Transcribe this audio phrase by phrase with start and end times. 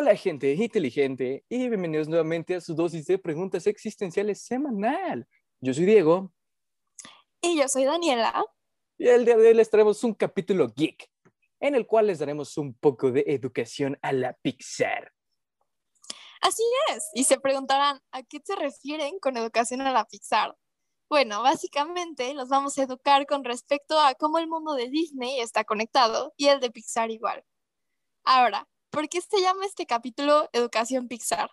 [0.00, 5.28] Hola gente inteligente y bienvenidos nuevamente a su dosis de preguntas existenciales semanal.
[5.60, 6.32] Yo soy Diego
[7.42, 8.42] Y yo soy Daniela.
[8.96, 11.06] y el día de hoy les traemos un capítulo geek
[11.60, 15.12] en el cual les daremos un poco de educación a la Pixar.
[16.40, 16.62] Así
[16.94, 17.10] es.
[17.12, 20.56] Y se preguntarán, ¿a qué se refieren con educación a la Pixar?
[21.10, 25.64] Bueno, básicamente los vamos a educar con respecto a cómo el mundo de Disney está
[25.64, 27.44] conectado y el de Pixar igual.
[28.24, 31.50] Ahora, ¿por qué se llama este capítulo Educación Pixar?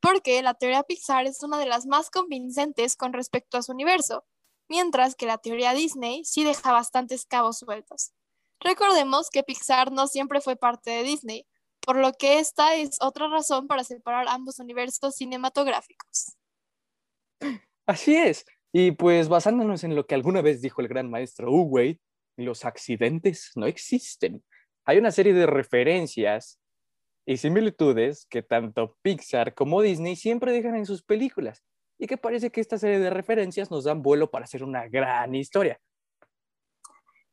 [0.00, 4.24] Porque la teoría Pixar es una de las más convincentes con respecto a su universo,
[4.68, 8.12] mientras que la teoría Disney sí deja bastantes cabos sueltos.
[8.60, 11.46] Recordemos que Pixar no siempre fue parte de Disney,
[11.80, 16.36] por lo que esta es otra razón para separar ambos universos cinematográficos.
[17.86, 18.44] Así es.
[18.72, 22.00] Y pues basándonos en lo que alguna vez dijo el gran maestro Uwey,
[22.36, 24.44] los accidentes no existen.
[24.84, 26.58] Hay una serie de referencias
[27.26, 31.62] y similitudes que tanto Pixar como Disney siempre dejan en sus películas
[31.98, 35.34] y que parece que esta serie de referencias nos dan vuelo para hacer una gran
[35.34, 35.80] historia.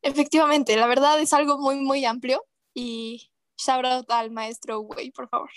[0.01, 5.29] Efectivamente, la verdad es algo muy, muy amplio y shout out al maestro Way, por
[5.29, 5.49] favor.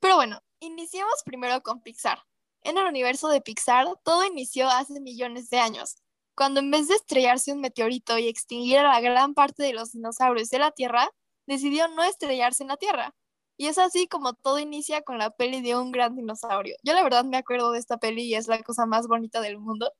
[0.00, 2.22] Pero bueno, iniciemos primero con Pixar.
[2.62, 5.96] En el universo de Pixar, todo inició hace millones de años,
[6.34, 9.92] cuando en vez de estrellarse un meteorito y extinguir a la gran parte de los
[9.92, 11.10] dinosaurios de la Tierra,
[11.46, 13.14] decidió no estrellarse en la Tierra.
[13.56, 16.76] Y es así como todo inicia con la peli de un gran dinosaurio.
[16.82, 19.58] Yo la verdad me acuerdo de esta peli y es la cosa más bonita del
[19.58, 19.92] mundo.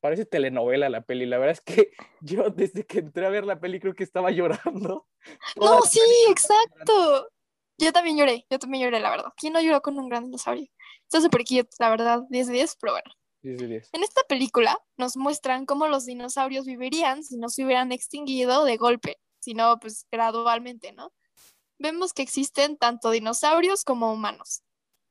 [0.00, 1.26] Parece telenovela la peli.
[1.26, 4.30] La verdad es que yo desde que entré a ver la peli creo que estaba
[4.30, 5.06] llorando.
[5.54, 7.28] Toda No, sí, exacto.
[7.78, 9.32] Yo también lloré, yo también lloré, la verdad.
[9.36, 10.66] ¿Quién no lloró con un gran dinosaurio?
[11.04, 13.10] Está súper cute, la verdad, 10 de 10, pero bueno.
[13.42, 13.90] 10 de 10.
[13.94, 18.76] En esta película nos muestran cómo los dinosaurios vivirían si no se hubieran extinguido de
[18.76, 21.10] golpe, sino pues gradualmente, ¿no?
[21.80, 24.62] Vemos que existen tanto dinosaurios como humanos.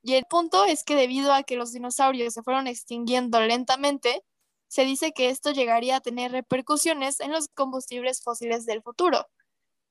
[0.04, 4.24] Y el punto es que debido a que los dinosaurios se fueron extinguiendo lentamente,
[4.68, 9.26] se dice que esto llegaría a tener repercusiones en los combustibles fósiles del futuro.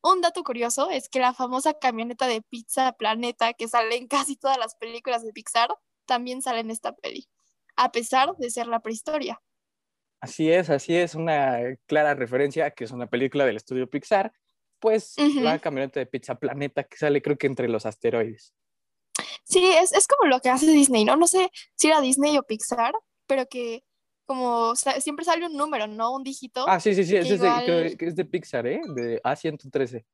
[0.03, 4.37] Un dato curioso es que la famosa camioneta de Pizza Planeta que sale en casi
[4.37, 5.71] todas las películas de Pixar
[6.07, 7.29] también sale en esta peli,
[7.75, 9.43] a pesar de ser la prehistoria.
[10.21, 14.33] Así es, así es, una clara referencia que es una película del estudio Pixar,
[14.81, 15.41] pues Ujú.
[15.41, 18.55] la camioneta de Pizza Planeta que sale creo que entre los asteroides.
[19.45, 21.17] Sí, es, es como lo que hace Disney, ¿no?
[21.17, 22.93] No sé si era Disney o Pixar,
[23.27, 23.83] pero que
[24.27, 26.13] como siempre sale un número, ¿no?
[26.15, 26.67] Un dígito.
[26.69, 28.81] Ah, sí, sí, sí, es, de, igual- creo que es de Pixar, ¿eh?
[28.95, 29.93] De A113.
[29.95, 30.07] Neta.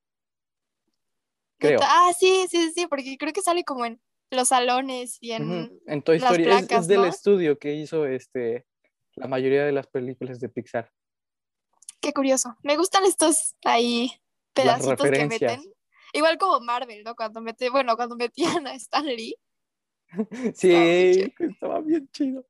[1.59, 1.81] creo.
[1.83, 4.01] Ah, sí, sí, sí, porque creo que sale como en
[4.31, 5.81] los salones y en...
[5.87, 7.07] En Toy las Story, es- es, placas, del ¿no?
[7.07, 8.67] estudio que hizo este,
[9.17, 10.91] la mayoría de las películas de Pixar.
[12.01, 12.57] Qué curioso.
[12.63, 14.13] Me gustan estos ahí
[14.55, 15.63] pedacitos que meten.
[16.13, 17.15] Igual como Marvel, ¿no?
[17.17, 19.37] Cuando mete, bueno, cuando metían a Stan Lee.
[20.55, 22.47] Sí, estaba bien chido.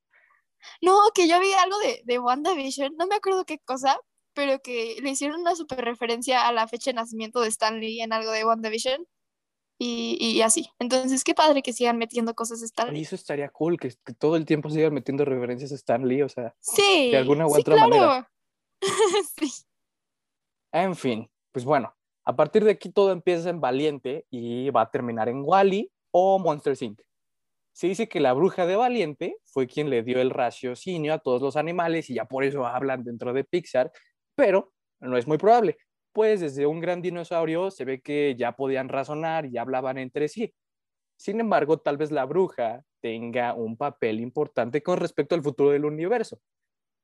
[0.82, 3.98] No, que yo vi algo de, de WandaVision, no me acuerdo qué cosa,
[4.34, 8.00] pero que le hicieron una super referencia a la fecha de nacimiento de Stan Lee
[8.02, 9.06] en algo de WandaVision.
[9.78, 10.70] Y, y así.
[10.78, 13.02] Entonces, qué padre que sigan metiendo cosas de Stan Y Lee.
[13.02, 16.28] eso estaría cool, que, que todo el tiempo sigan metiendo referencias a Stan Lee, o
[16.28, 18.30] sea, Sí, de alguna u sí, otra manera.
[19.38, 19.52] sí.
[20.72, 21.94] En fin, pues bueno,
[22.24, 26.40] a partir de aquí todo empieza en Valiente y va a terminar en Wally o
[26.40, 27.00] Monsters Inc.
[27.72, 31.40] Se dice que la bruja de Valiente fue quien le dio el raciocinio a todos
[31.40, 33.92] los animales y ya por eso hablan dentro de Pixar,
[34.34, 35.76] pero no es muy probable,
[36.12, 40.52] pues desde un gran dinosaurio se ve que ya podían razonar y hablaban entre sí.
[41.16, 45.84] Sin embargo, tal vez la bruja tenga un papel importante con respecto al futuro del
[45.84, 46.40] universo,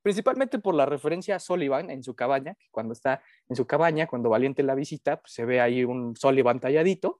[0.03, 4.07] principalmente por la referencia a Sullivan en su cabaña, que cuando está en su cabaña,
[4.07, 7.19] cuando Valiente la visita, pues se ve ahí un Sullivan talladito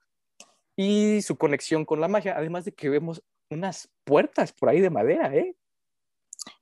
[0.77, 4.91] y su conexión con la magia, además de que vemos unas puertas por ahí de
[4.91, 5.57] madera, ¿eh?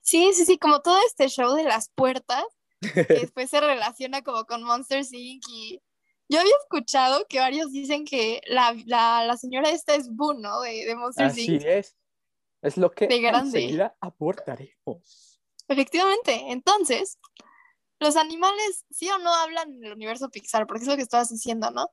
[0.01, 2.43] Sí, sí, sí, como todo este show de las puertas,
[2.81, 5.45] que después se relaciona como con Monsters Inc.
[5.49, 5.81] Y
[6.29, 10.61] yo había escuchado que varios dicen que la, la, la señora esta es Boo, ¿no?
[10.63, 11.65] De, de Monsters Así Inc.
[11.65, 11.97] es.
[12.61, 13.59] Es lo que De grande.
[13.61, 15.28] enseguida abordaremos.
[15.69, 16.51] Efectivamente.
[16.51, 17.19] Entonces,
[18.01, 21.31] los animales sí o no hablan en el universo Pixar, porque es lo que estabas
[21.31, 21.91] diciendo, ¿no?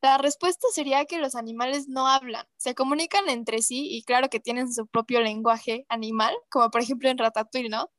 [0.00, 4.38] La respuesta sería que los animales no hablan, se comunican entre sí y claro que
[4.38, 7.90] tienen su propio lenguaje animal, como por ejemplo en Ratatouille, ¿no?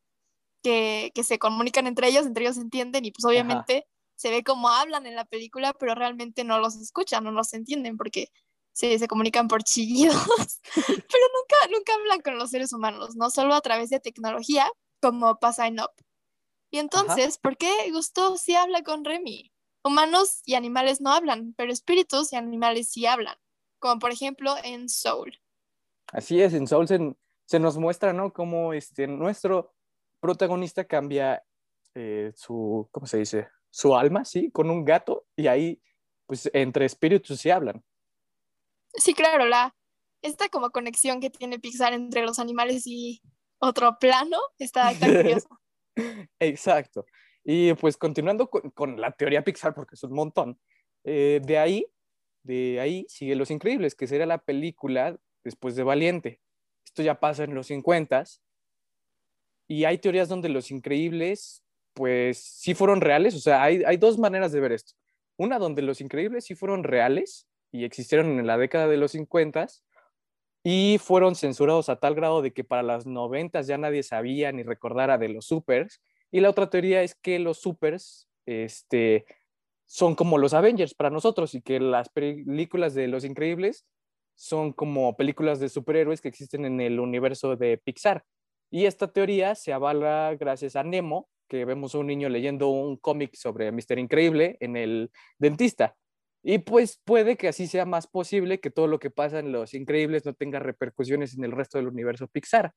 [0.63, 3.85] Que, que se comunican entre ellos, entre ellos se entienden y pues obviamente
[4.15, 7.97] se ve como hablan en la película, pero realmente no los escuchan, no los entienden
[7.97, 8.29] porque
[8.73, 10.15] se, se comunican por chillidos,
[10.75, 14.69] pero nunca, nunca hablan con los seres humanos, no solo a través de tecnología,
[15.01, 15.91] como pasa en Up.
[16.71, 19.51] Y entonces, ¿por qué Gusto sí habla con Remy?
[19.83, 23.37] Humanos y animales no hablan, pero espíritus y animales sí hablan.
[23.79, 25.39] como por ejemplo en Soul.
[26.11, 27.15] Así es, en Soul se,
[27.45, 28.33] se nos muestra, ¿no?
[28.33, 29.73] Cómo este, nuestro
[30.19, 31.43] protagonista cambia
[31.95, 33.47] eh, su, ¿cómo se dice?
[33.69, 34.51] Su alma, ¿sí?
[34.51, 35.81] Con un gato y ahí,
[36.25, 37.83] pues, entre espíritus se hablan.
[38.93, 39.75] Sí, claro, la,
[40.21, 43.21] esta como conexión que tiene Pixar entre los animales y
[43.59, 45.49] otro plano está, curioso.
[46.39, 47.05] Exacto.
[47.43, 50.59] Y pues continuando con, con, la teoría Pixar, porque es un montón,
[51.03, 51.85] eh, de ahí,
[52.43, 56.41] de ahí sigue Los Increíbles, que sería la película después de Valiente.
[56.85, 58.23] Esto ya pasa en los 50
[59.67, 61.63] y hay teorías donde Los Increíbles,
[61.93, 64.93] pues sí fueron reales, o sea, hay, hay dos maneras de ver esto.
[65.37, 69.67] Una donde Los Increíbles sí fueron reales y existieron en la década de los 50
[70.63, 74.63] y fueron censurados a tal grado de que para las 90 ya nadie sabía ni
[74.63, 76.01] recordara de los supers.
[76.31, 79.25] Y la otra teoría es que los supers este,
[79.85, 83.85] son como los Avengers para nosotros y que las películas de Los Increíbles
[84.35, 88.23] son como películas de superhéroes que existen en el universo de Pixar.
[88.69, 92.97] Y esta teoría se avala gracias a Nemo, que vemos a un niño leyendo un
[92.97, 95.95] cómic sobre Mister Increíble en el dentista.
[96.43, 99.73] Y pues puede que así sea más posible que todo lo que pasa en Los
[99.73, 102.73] Increíbles no tenga repercusiones en el resto del universo Pixar.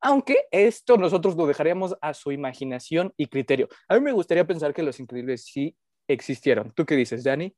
[0.00, 3.68] Aunque esto nosotros lo dejaríamos a su imaginación y criterio.
[3.88, 5.76] A mí me gustaría pensar que Los Increíbles sí
[6.06, 6.72] existieron.
[6.74, 7.54] ¿Tú qué dices, Dani?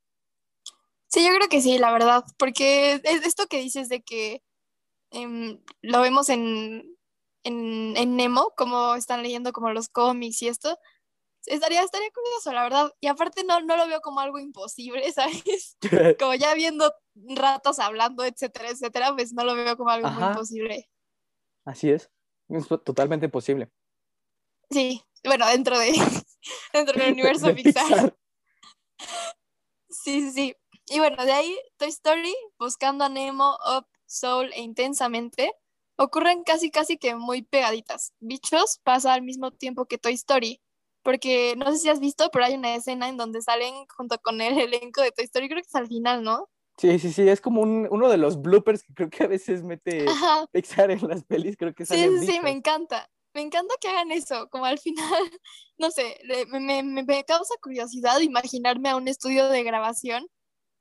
[1.09, 4.43] Sí, yo creo que sí, la verdad, porque esto que dices de que
[5.11, 6.97] eh, lo vemos en,
[7.43, 10.79] en, en, Nemo, como están leyendo como los cómics y esto,
[11.47, 12.93] estaría, estaría curioso, la verdad.
[13.01, 15.77] Y aparte no, no lo veo como algo imposible, ¿sabes?
[16.19, 20.89] como ya viendo ratos hablando, etcétera, etcétera, pues no lo veo como algo muy imposible.
[21.65, 22.11] Así es,
[22.49, 23.71] es totalmente posible.
[24.71, 25.93] Sí, bueno, dentro de
[26.73, 28.17] dentro del universo Pixar.
[29.89, 30.57] Sí, sí, sí.
[30.87, 35.53] Y bueno, de ahí Toy Story, Buscando a Nemo, Up, Soul e Intensamente,
[35.97, 38.15] ocurren casi casi que muy pegaditas.
[38.19, 40.61] Bichos pasa al mismo tiempo que Toy Story,
[41.03, 44.41] porque no sé si has visto, pero hay una escena en donde salen junto con
[44.41, 46.49] el elenco de Toy Story, creo que es al final, ¿no?
[46.77, 49.63] Sí, sí, sí, es como un, uno de los bloopers que creo que a veces
[49.63, 50.07] mete
[50.53, 53.09] Pixar en las pelis, creo que Sí, sí, sí, me encanta.
[53.35, 55.05] Me encanta que hagan eso, como al final,
[55.79, 56.19] no sé,
[56.49, 60.27] me, me, me causa curiosidad imaginarme a un estudio de grabación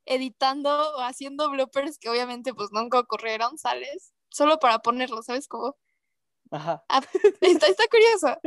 [0.06, 4.13] editando o haciendo bloopers que obviamente pues nunca ocurrieron, ¿sales?
[4.30, 5.48] Solo para ponerlo, ¿sabes?
[5.48, 5.75] Como
[6.51, 6.84] Ajá.
[6.90, 7.01] Ah,
[7.42, 8.40] está, está curioso.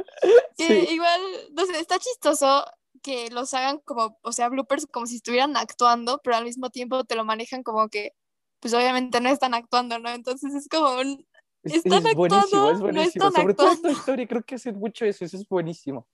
[0.93, 1.21] igual,
[1.53, 2.65] no sé, está chistoso
[3.03, 7.05] que los hagan como, o sea, bloopers como si estuvieran actuando, pero al mismo tiempo
[7.05, 8.15] te lo manejan como que,
[8.61, 10.11] pues obviamente no están actuando, ¿no?
[10.11, 11.27] Entonces es como un...
[11.65, 13.31] Están es, buenísimo, es buenísimo.
[13.31, 16.09] Sobre todo Toy Story, creo que hacen mucho eso, eso es buenísimo.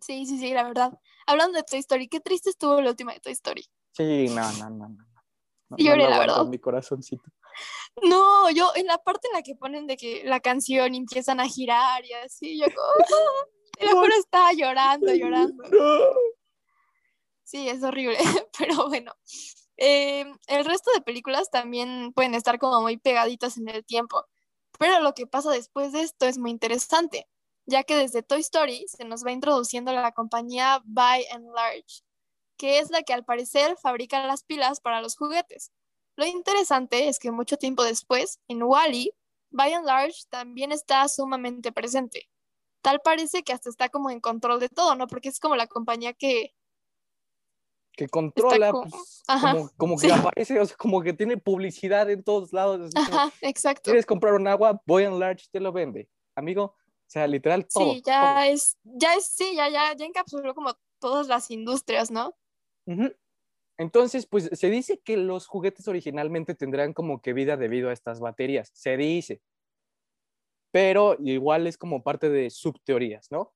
[0.00, 0.98] Sí, sí, sí, la verdad.
[1.26, 3.64] Hablando de Toy Story, qué triste estuvo la última de Toy Story.
[3.92, 5.11] Sí, no, no, no, no.
[5.78, 6.46] No Lloré, la verdad.
[6.46, 7.24] Mi corazoncito.
[8.02, 11.48] No, yo en la parte en la que ponen de que la canción empiezan a
[11.48, 12.86] girar y así, yo como,
[13.78, 15.62] te lo juro, estaba llorando, llorando.
[17.44, 18.16] Sí, es horrible,
[18.58, 19.12] pero bueno.
[19.76, 24.24] Eh, el resto de películas también pueden estar como muy pegaditas en el tiempo,
[24.78, 27.28] pero lo que pasa después de esto es muy interesante,
[27.66, 32.04] ya que desde Toy Story se nos va introduciendo la compañía By and Large,
[32.56, 35.72] que es la que al parecer fabrica las pilas para los juguetes.
[36.16, 39.12] Lo interesante es que mucho tiempo después, en Wally,
[39.50, 42.28] by and large también está sumamente presente.
[42.82, 45.06] Tal parece que hasta está como en control de todo, ¿no?
[45.06, 46.54] Porque es como la compañía que...
[47.94, 49.22] Que controla, como, pues,
[49.76, 52.90] como, que aparece, o sea, como que tiene publicidad en todos lados.
[52.94, 53.82] Ajá, exacto.
[53.84, 54.80] ¿Quieres comprar un agua?
[54.86, 56.08] By and large te lo vende.
[56.34, 56.74] Amigo, o
[57.06, 57.92] sea, literal todo.
[57.92, 62.34] Sí, ya es, ya es, sí, ya, ya, ya encapsuló como todas las industrias, ¿no?
[63.78, 68.20] Entonces, pues se dice que los juguetes originalmente tendrán como que vida debido a estas
[68.20, 69.40] baterías, se dice.
[70.72, 73.52] Pero igual es como parte de subteorías, ¿no?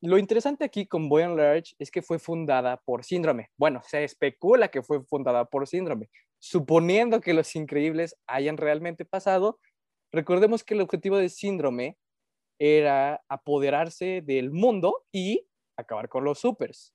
[0.00, 3.50] Lo interesante aquí con Boy and Large es que fue fundada por Síndrome.
[3.56, 6.10] Bueno, se especula que fue fundada por Síndrome.
[6.38, 9.60] Suponiendo que los increíbles hayan realmente pasado,
[10.12, 11.96] recordemos que el objetivo de Síndrome
[12.58, 16.93] era apoderarse del mundo y acabar con los supers.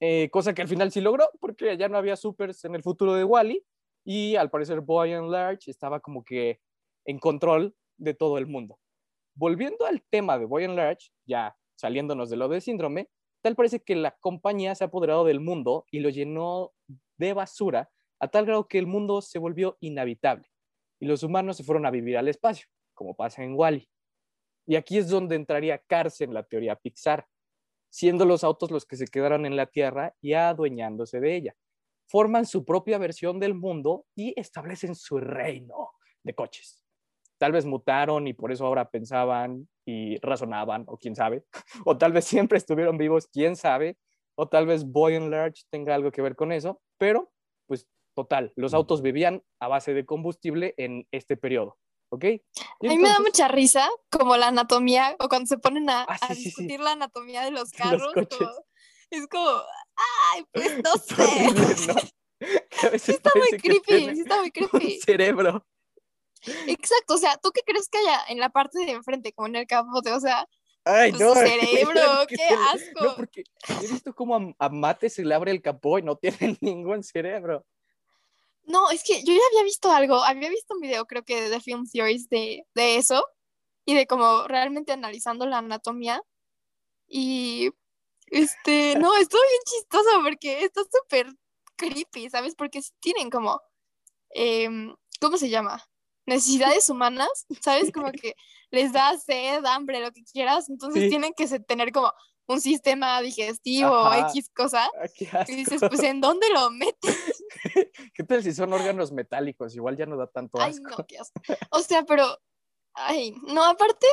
[0.00, 3.14] Eh, cosa que al final sí logró, porque ya no había supers en el futuro
[3.14, 3.64] de Wally
[4.04, 6.60] y al parecer Boy and Large estaba como que
[7.06, 8.78] en control de todo el mundo.
[9.34, 13.08] Volviendo al tema de Boy and Large, ya saliéndonos de lo de síndrome,
[13.42, 16.72] tal parece que la compañía se ha apoderado del mundo y lo llenó
[17.18, 20.48] de basura a tal grado que el mundo se volvió inhabitable
[21.00, 23.88] y los humanos se fueron a vivir al espacio, como pasa en Wally.
[24.66, 27.26] Y aquí es donde entraría Cars en la teoría Pixar,
[27.94, 31.54] siendo los autos los que se quedaron en la Tierra y adueñándose de ella.
[32.06, 36.84] forman su propia versión del mundo y establecen su reino de coches.
[37.38, 41.44] Tal vez mutaron y por eso ahora pensaban y razonaban, o quién sabe,
[41.86, 43.96] o tal vez siempre estuvieron vivos, quién sabe,
[44.34, 47.32] o tal vez Boy and Large tenga algo que ver con eso, pero
[47.66, 51.78] pues total, los autos vivían a base de combustible en este periodo.
[52.10, 52.24] ¿Ok?
[52.24, 56.18] a mí me da mucha risa como la anatomía o cuando se ponen a, Ah,
[56.18, 56.44] sí, a sí, sí.
[56.44, 58.12] discutir la anatomía de los los carros.
[58.14, 58.38] coches.
[58.38, 58.64] como-
[59.10, 59.48] es como,
[60.32, 61.86] ay, pues no Es horrible, sé.
[61.86, 61.94] ¿no?
[62.98, 65.00] Sí está muy creepy, sí está muy creepy.
[65.00, 65.64] cerebro.
[66.66, 69.56] Exacto, o sea, ¿tú qué crees que haya en la parte de enfrente, como en
[69.56, 70.12] el capote?
[70.12, 70.46] O sea,
[70.84, 71.34] Ay, Pues no.
[71.34, 73.02] cerebro, qué se asco.
[73.02, 73.44] No, porque
[73.82, 77.02] he visto cómo a, a Mate se le abre el capó y no tiene ningún
[77.02, 77.64] cerebro.
[78.66, 81.60] No, es que yo ya había visto algo, había visto un video, creo que de
[81.60, 83.24] Film Theories de, de eso,
[83.86, 86.22] y de como realmente analizando la anatomía.
[87.08, 87.70] Y,
[88.28, 91.28] este, no, estuvo bien chistoso porque está súper
[91.76, 92.54] creepy, ¿sabes?
[92.56, 93.60] Porque tienen como,
[94.30, 95.84] em, ¿cómo se llama?
[96.26, 97.28] Necesidades humanas,
[97.62, 97.92] ¿sabes?
[97.92, 98.34] Como que
[98.70, 101.08] les da sed, hambre, lo que quieras, entonces Sí.
[101.10, 102.12] tienen que tener como
[102.46, 104.28] un sistema digestivo o Ajá.
[104.30, 104.90] X cosa.
[105.00, 105.88] Ah, Y dices, asco.
[105.88, 107.44] pues, ¿en dónde lo metes?
[108.14, 109.74] ¿Qué tal si son órganos metálicos?
[109.74, 110.90] Igual ya no da tanto Ay, asco.
[110.90, 111.40] no, qué asco.
[111.70, 112.38] O sea, pero,
[112.94, 114.06] ay, no, aparte,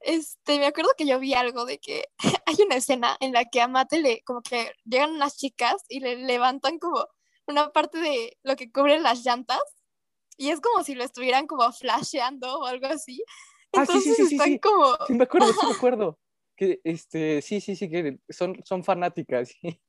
[0.00, 2.04] este, me acuerdo que yo vi algo de que
[2.46, 6.00] hay una escena en la que a Mate le, como que llegan unas chicas y
[6.00, 7.06] le levantan como
[7.46, 9.60] una parte de lo que cubre las llantas
[10.36, 13.22] y es como si lo estuvieran como flasheando o algo así.
[13.72, 14.60] Ah, sí, sí, Entonces sí, sí, están sí.
[14.60, 16.18] como, Sí, me acuerdo, sí me acuerdo.
[16.56, 19.80] Que, este, sí, sí, sí, que son, son fanáticas y,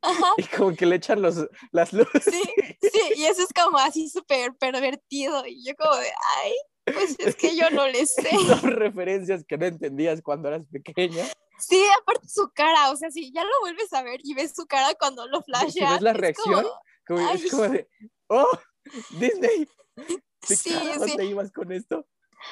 [0.00, 2.24] ajá, y como que le echan los, las luces.
[2.24, 2.42] sí,
[2.80, 6.08] sí, y eso es como así súper pervertido y yo como de,
[6.44, 6.52] ay,
[6.86, 8.28] pues es que yo no le sé.
[8.60, 11.24] Son referencias que no entendías cuando eras pequeña.
[11.58, 14.66] Sí, aparte su cara, o sea, si ya lo vuelves a ver y ves su
[14.66, 15.92] cara cuando lo Si flashea.
[15.92, 16.64] ves la reacción,
[17.06, 17.88] como- como- es como de,
[18.28, 18.48] oh,
[19.18, 19.68] Disney.
[20.46, 20.98] Sí, Pixar, ¿a sí.
[20.98, 22.06] dónde ibas con esto?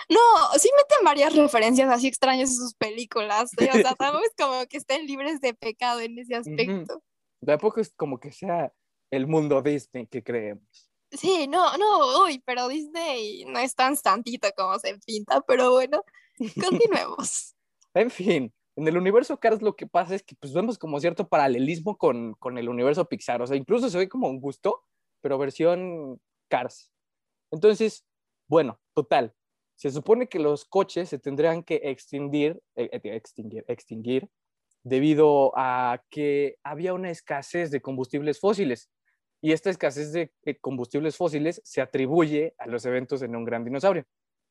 [0.08, 0.18] No,
[0.58, 3.50] sí meten varias referencias así extrañas en sus películas.
[3.58, 3.70] ¿eh?
[3.72, 7.02] O sea, tampoco es como que estén libres de pecado en ese aspecto.
[7.44, 8.72] Tampoco es como que sea
[9.10, 10.90] el mundo Disney que creemos.
[11.10, 16.02] Sí, no, no, uy, pero Disney no es tan santito como se pinta, pero bueno,
[16.60, 17.54] continuemos.
[17.94, 21.28] En fin, en el universo Cars lo que pasa es que pues vemos como cierto
[21.28, 24.82] paralelismo con, con el universo Pixar, o sea, incluso se ve como un gusto,
[25.20, 26.90] pero versión Cars.
[27.52, 28.04] Entonces,
[28.48, 29.32] bueno, total,
[29.76, 33.22] se supone que los coches se tendrían que extinguir, eh, eh,
[33.68, 34.28] extinguir,
[34.82, 38.90] debido a que había una escasez de combustibles fósiles.
[39.40, 43.64] Y esta escasez de eh, combustibles fósiles se atribuye a los eventos en un gran
[43.64, 44.04] dinosaurio,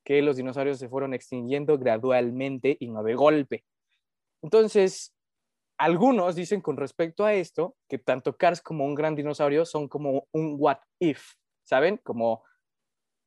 [0.03, 3.63] que los dinosaurios se fueron extinguiendo gradualmente y no de golpe.
[4.41, 5.13] Entonces,
[5.77, 10.27] algunos dicen con respecto a esto que tanto Cars como un gran dinosaurio son como
[10.31, 11.97] un what if, ¿saben?
[12.03, 12.43] Como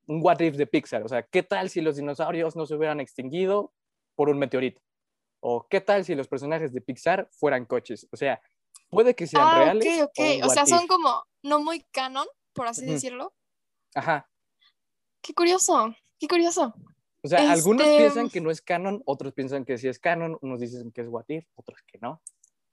[0.07, 1.03] un what if de Pixar.
[1.05, 3.73] O sea, ¿qué tal si los dinosaurios no se hubieran extinguido
[4.15, 4.81] por un meteorito?
[5.41, 8.07] ¿O qué tal si los personajes de Pixar fueran coches?
[8.11, 8.41] O sea,
[8.89, 10.03] puede que sean Ah, reales.
[10.03, 10.19] ok, ok.
[10.37, 13.35] un O sea, son como no muy canon, por así decirlo.
[13.95, 14.29] Ajá.
[15.21, 16.75] Qué curioso, qué curioso.
[17.23, 20.39] O sea, algunos Este- piensan que no es canon, otros piensan que sí es canon,
[20.41, 22.23] unos dicen que es what if, otros que no.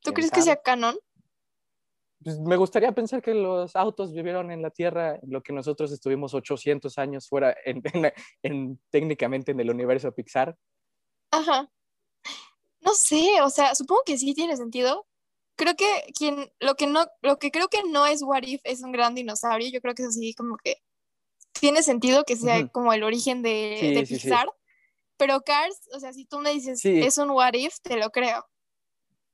[0.01, 0.95] ¿Tú ¿Quién crees que sea canon?
[2.23, 6.33] Pues me gustaría pensar que los autos vivieron en la Tierra lo que nosotros estuvimos
[6.33, 8.13] 800 años fuera, en, en-
[8.43, 10.55] en- técnicamente en el universo Pixar.
[11.31, 11.69] Ajá.
[12.81, 15.07] No sé, o sea, supongo que sí tiene sentido.
[15.55, 15.85] Creo que
[16.17, 19.15] quien, lo que no, lo que creo que no es What If es un gran
[19.15, 19.69] dinosaurio.
[19.71, 20.77] Yo creo que eso sí, como que
[21.59, 24.21] tiene sentido que sea como el origen de, Sí, de sí, sí.
[24.27, 24.51] Pixar.
[25.17, 28.45] Pero Cars, o sea, si tú me dices es un What If, te lo creo.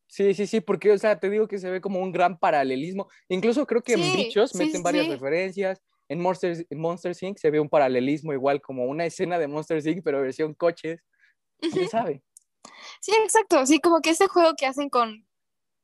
[0.09, 3.07] Sí, sí, sí, porque, o sea, te digo que se ve como un gran paralelismo.
[3.27, 5.11] Incluso creo que en Bichos sí, meten varias sí.
[5.11, 5.81] referencias.
[6.07, 7.37] En Monsters, en Monsters Inc.
[7.37, 10.99] se ve un paralelismo igual como una escena de Monsters Inc., pero versión coches.
[11.59, 12.23] ¿Quién sabe?
[12.99, 13.63] Sí, exacto.
[13.67, 15.27] Sí, como que ese juego que hacen con,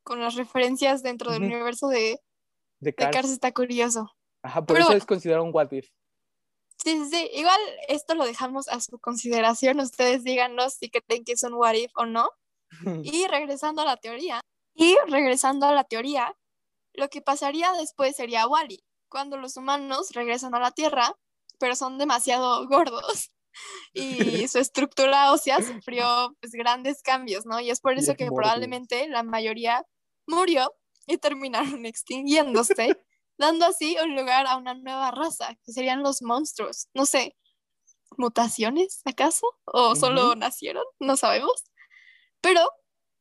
[0.04, 2.20] con las referencias dentro del universo de, De
[2.80, 3.16] de Cars.
[3.16, 4.12] Cars está curioso.
[4.42, 4.98] Ajá, por Pero eso bueno.
[4.98, 5.88] es considerado un what if.
[6.84, 7.30] Sí, sí, sí.
[7.34, 9.80] Igual esto lo dejamos a su consideración.
[9.80, 12.30] Ustedes díganos si creen que es un what if o no.
[13.04, 14.42] Y regresando a la teoría,
[14.74, 16.36] y regresando a la teoría,
[16.94, 21.16] lo que pasaría después sería Wally, cuando los humanos regresan a la Tierra,
[21.60, 23.32] pero son demasiado gordos
[23.94, 27.60] y su estructura ósea sufrió pues, grandes cambios, ¿no?
[27.60, 28.38] Y es por eso es que morbo.
[28.38, 29.86] probablemente la mayoría
[30.28, 30.74] murió
[31.08, 33.00] y terminaron extinguiéndose,
[33.38, 36.88] dando así un lugar a una nueva raza, que serían los monstruos.
[36.94, 37.36] No sé,
[38.18, 39.48] ¿mutaciones acaso?
[39.66, 40.84] ¿O solo nacieron?
[41.00, 41.64] No sabemos.
[42.42, 42.62] Pero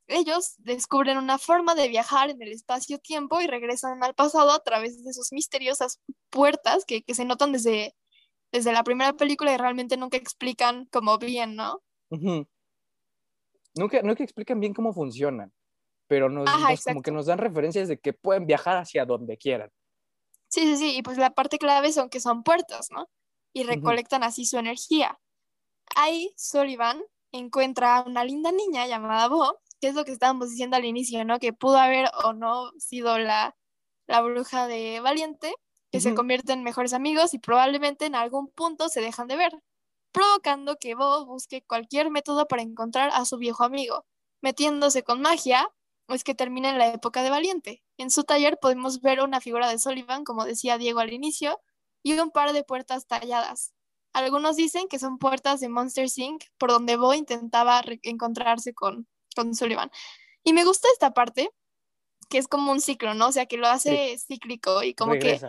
[0.06, 5.02] ellos descubren una forma de viajar en el espacio-tiempo y regresan al pasado a través
[5.02, 7.94] de sus misteriosas puertas que, que se notan desde,
[8.52, 11.82] desde la primera película y realmente nunca explican cómo bien, ¿no?
[13.74, 15.52] nunca, nunca explican bien cómo funcionan,
[16.06, 16.48] pero nos,
[16.84, 19.70] como que nos dan referencias de que pueden viajar hacia donde quieran.
[20.48, 23.08] Sí, sí, sí, y pues la parte clave son que son puertas, ¿no?
[23.52, 25.18] Y recolectan así su energía.
[25.96, 27.02] Ahí Sullivan
[27.38, 31.24] encuentra a una linda niña llamada Bo, que es lo que estábamos diciendo al inicio,
[31.24, 31.38] ¿no?
[31.38, 33.56] Que pudo haber o no sido la,
[34.06, 35.54] la bruja de Valiente,
[35.90, 39.52] que se convierten en mejores amigos y probablemente en algún punto se dejan de ver,
[40.10, 44.04] provocando que Bo busque cualquier método para encontrar a su viejo amigo,
[44.40, 45.68] metiéndose con magia,
[46.08, 47.82] es que termina en la época de Valiente.
[47.96, 51.60] En su taller podemos ver una figura de Sullivan, como decía Diego al inicio,
[52.02, 53.72] y un par de puertas talladas.
[54.14, 59.54] Algunos dicen que son puertas de Monster Inc., por donde Bo intentaba encontrarse con, con
[59.54, 59.90] Sullivan.
[60.44, 61.50] Y me gusta esta parte,
[62.30, 63.28] que es como un ciclo, ¿no?
[63.28, 65.40] O sea, que lo hace cíclico y como que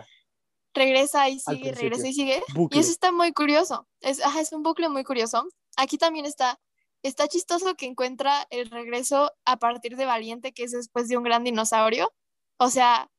[0.74, 2.42] regresa y sigue, regresa y sigue.
[2.70, 3.86] Y eso está muy curioso.
[4.00, 5.46] Es, es un bucle muy curioso.
[5.76, 6.60] Aquí también está,
[7.02, 11.22] está chistoso que encuentra el regreso a partir de Valiente, que es después de un
[11.22, 12.12] gran dinosaurio.
[12.58, 13.10] O sea,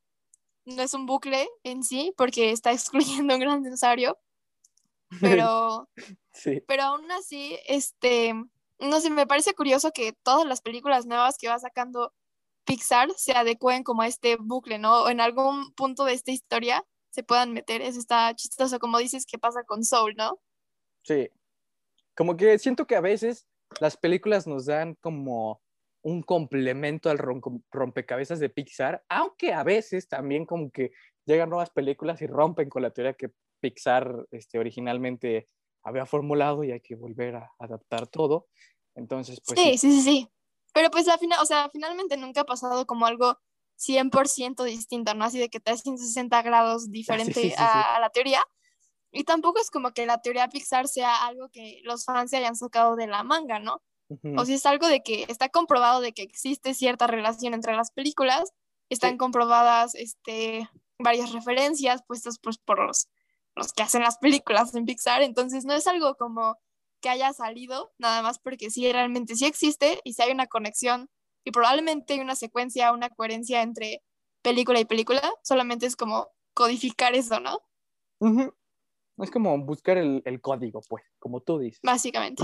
[0.65, 4.17] no es un bucle en sí, porque está excluyendo un gran dinosaurio.
[5.21, 5.89] Pero,
[6.33, 6.61] sí.
[6.67, 8.33] pero aún así, este,
[8.79, 12.13] no sé, me parece curioso que todas las películas nuevas que va sacando
[12.65, 15.03] Pixar se adecuen como a este bucle, ¿no?
[15.03, 17.81] O en algún punto de esta historia se puedan meter.
[17.81, 20.39] Eso está chistoso, como dices, que pasa con Soul, ¿no?
[21.03, 21.29] Sí.
[22.15, 23.47] Como que siento que a veces
[23.79, 25.61] las películas nos dan como
[26.01, 27.19] un complemento al
[27.71, 30.91] rompecabezas de Pixar, aunque a veces también como que
[31.25, 35.47] llegan nuevas películas y rompen con la teoría que Pixar este, originalmente
[35.83, 38.47] había formulado y hay que volver a adaptar todo.
[38.95, 39.59] Entonces, pues...
[39.59, 40.27] Sí, sí, sí, sí.
[40.73, 43.37] Pero pues al final, o sea, finalmente nunca ha pasado como algo
[43.77, 45.25] 100% distinto, ¿no?
[45.25, 48.41] Así de que 360 grados diferente a, la teoría.
[49.11, 52.55] Y tampoco es como que la teoría Pixar sea algo que los fans se hayan
[52.55, 53.81] sacado de la manga, ¿no?
[54.37, 57.91] O si es algo de que está comprobado de que existe cierta relación entre las
[57.91, 58.53] películas,
[58.89, 63.09] están comprobadas este, varias referencias puestas pues, por los,
[63.57, 66.57] los que hacen las películas en Pixar, entonces no es algo como
[67.01, 71.09] que haya salido, nada más porque sí, realmente sí existe y si hay una conexión
[71.43, 74.03] y probablemente hay una secuencia, una coherencia entre
[74.41, 77.61] película y película, solamente es como codificar eso, ¿no?
[79.17, 81.79] Es como buscar el, el, código, pues, como tú dices.
[81.83, 82.43] Básicamente.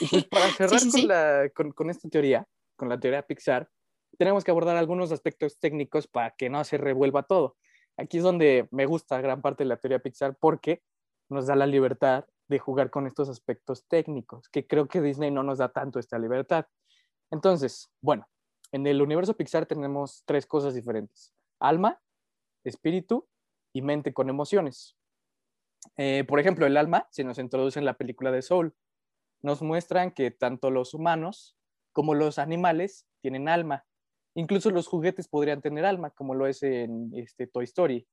[0.00, 2.46] Y pues para cerrar con, La, con, con, esta teoría,
[2.76, 3.68] con la teoría Pixar,
[4.18, 7.56] tenemos que abordar algunos aspectos técnicos para que no se revuelva todo.
[7.96, 10.82] Aquí es donde me gusta gran parte de la teoría Pixar porque
[11.28, 15.42] nos da la libertad de jugar con estos aspectos técnicos, que creo que Disney no
[15.42, 16.66] nos da tanto esta libertad.
[17.30, 18.28] Entonces, bueno,
[18.72, 21.32] en el universo Pixar tenemos tres cosas diferentes.
[21.60, 22.00] Alma,
[22.64, 23.26] espíritu
[23.72, 24.96] y mente con emociones.
[25.96, 28.74] Eh, por ejemplo, el alma se nos introduce en la película de Soul.
[29.42, 31.56] Nos muestran que tanto los humanos
[31.92, 33.86] como los animales tienen alma.
[34.36, 38.06] Incluso los juguetes podrían tener alma, como lo es en este, Toy Story.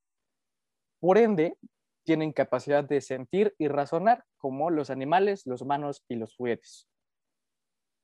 [0.99, 1.57] Por ende,
[2.05, 6.87] tienen capacidad de sentir y razonar, como los animales, los humanos y los juguetes.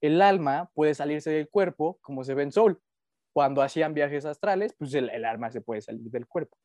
[0.01, 2.81] El alma puede salirse del cuerpo, como se ve en Soul.
[3.33, 6.57] Cuando hacían viajes astrales, pues el, el alma se puede salir del cuerpo.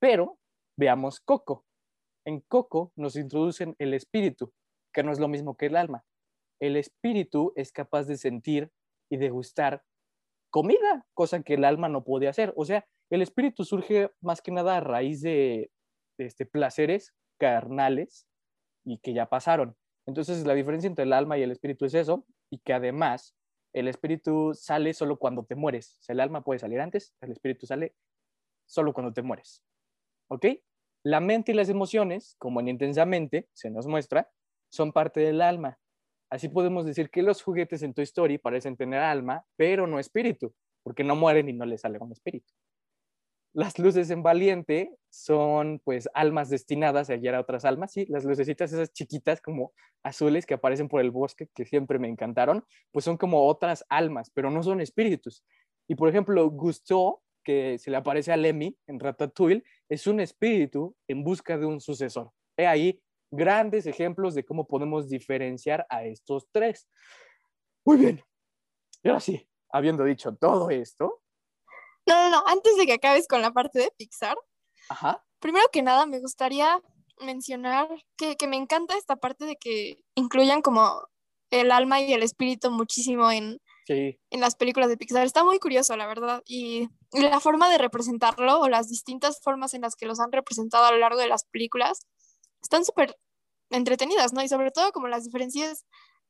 [0.00, 0.38] Pero
[0.78, 1.66] veamos Coco.
[2.26, 4.52] En Coco nos introducen el espíritu,
[4.92, 6.04] que no es lo mismo que el alma.
[6.60, 8.70] El espíritu es capaz de sentir
[9.10, 9.82] y de gustar
[10.50, 12.52] comida, cosa que el alma no puede hacer.
[12.56, 15.70] O sea, el espíritu surge más que nada a raíz de,
[16.18, 18.26] este, placeres carnales
[18.84, 19.76] y que ya pasaron.
[20.06, 23.34] Entonces, la diferencia entre el alma y el espíritu es eso, y que además
[23.74, 25.98] el espíritu sale solo cuando te mueres.
[26.00, 27.94] O sea, el alma puede salir antes, el espíritu sale
[28.66, 29.62] solo cuando te mueres.
[30.28, 30.46] ¿Ok?
[31.04, 34.30] La mente y las emociones, como en Intensamente se nos muestra,
[34.70, 35.78] son parte del alma.
[36.30, 40.54] Así podemos decir que los juguetes en Toy Story parecen tener alma, pero no espíritu,
[40.82, 42.52] porque no mueren y no les sale un espíritu.
[43.54, 48.24] Las luces en Valiente son pues almas destinadas a guiar a otras almas, sí, las
[48.24, 53.06] lucecitas esas chiquitas como azules que aparecen por el bosque, que siempre me encantaron, pues
[53.06, 55.42] son como otras almas, pero no son espíritus.
[55.88, 60.94] Y por ejemplo, Gusteau, que se le aparece a Lemmy en Ratatouille, es un espíritu
[61.08, 62.30] en busca de un sucesor.
[62.56, 66.88] He ahí grandes ejemplos de cómo podemos diferenciar a estos tres.
[67.84, 68.24] Muy bien.
[69.02, 71.22] Y ahora sí, habiendo dicho todo esto.
[72.06, 74.36] No, no, no, antes de que acabes con la parte de Pixar.
[74.88, 75.24] Ajá.
[75.40, 76.80] Primero que nada, me gustaría
[77.20, 81.06] mencionar que, me encanta esta parte de que incluyan como
[81.50, 84.20] el alma y el espíritu muchísimo en, Sí.
[84.30, 85.24] en las películas de Pixar.
[85.24, 86.42] Está muy curioso, la verdad.
[86.46, 90.32] Y, y la forma de representarlo o las distintas formas en las que los han
[90.32, 92.06] representado a lo largo de las películas
[92.62, 93.16] están súper
[93.70, 94.42] entretenidas, ¿no?
[94.42, 95.84] Y sobre todo como las diferencias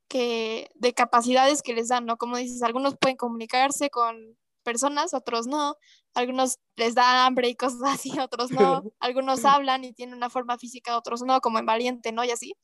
[0.09, 2.17] que, de capacidades que les dan, ¿no?
[2.17, 5.77] Como dices, algunos pueden comunicarse con personas, otros no.
[6.15, 8.83] Algunos les da hambre y cosas así, otros no.
[9.01, 12.25] Algunos hablan y tienen una forma física, otros no, como en Valiente, ¿no?
[12.25, 12.55] Y así.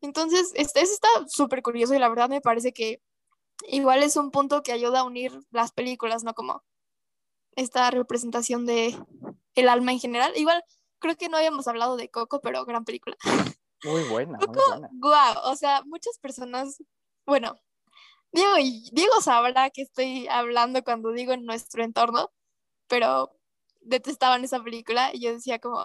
[0.00, 3.02] Entonces, este, eso está súper curioso y la verdad me parece que
[3.68, 6.34] igual es un punto que ayuda a unir las películas, ¿no?
[6.34, 6.62] Como
[7.56, 8.96] esta representación de
[9.54, 10.32] el alma en general.
[10.36, 10.62] Igual
[10.98, 13.16] creo que no habíamos hablado de Coco, pero gran película.
[13.84, 14.88] Muy buena, muy Coco, buena.
[14.92, 16.82] guau, o sea, muchas personas,
[17.24, 17.56] bueno,
[18.32, 22.30] Diego, y- Diego sabrá que estoy hablando cuando digo en nuestro entorno,
[22.88, 23.30] pero
[23.80, 25.84] detestaban esa película y yo decía como,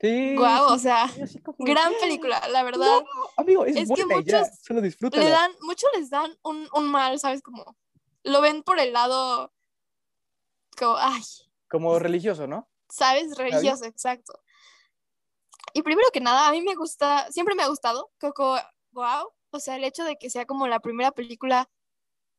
[0.00, 0.34] Sí.
[0.34, 1.06] guau, o sí, sea,
[1.44, 3.02] como de, gran "Ah, película, la verdad.
[3.02, 3.04] no,
[3.36, 5.22] amigo, es, Es que buena ya, muchos solo disfrútala.
[5.24, 7.42] le dan, muchos les dan un, un mal, ¿sabes?
[7.42, 7.76] Como
[8.24, 9.52] lo ven por el lado,
[10.78, 11.22] como, ay,
[11.68, 12.66] Como religioso, ¿no?
[12.90, 13.36] ¿Sabes?
[13.36, 14.32] Religioso, exacto.
[15.72, 18.56] Y primero que nada, a mí me gusta, siempre me ha gustado Coco,
[18.92, 21.70] wow, o sea, el hecho de que sea como la primera película,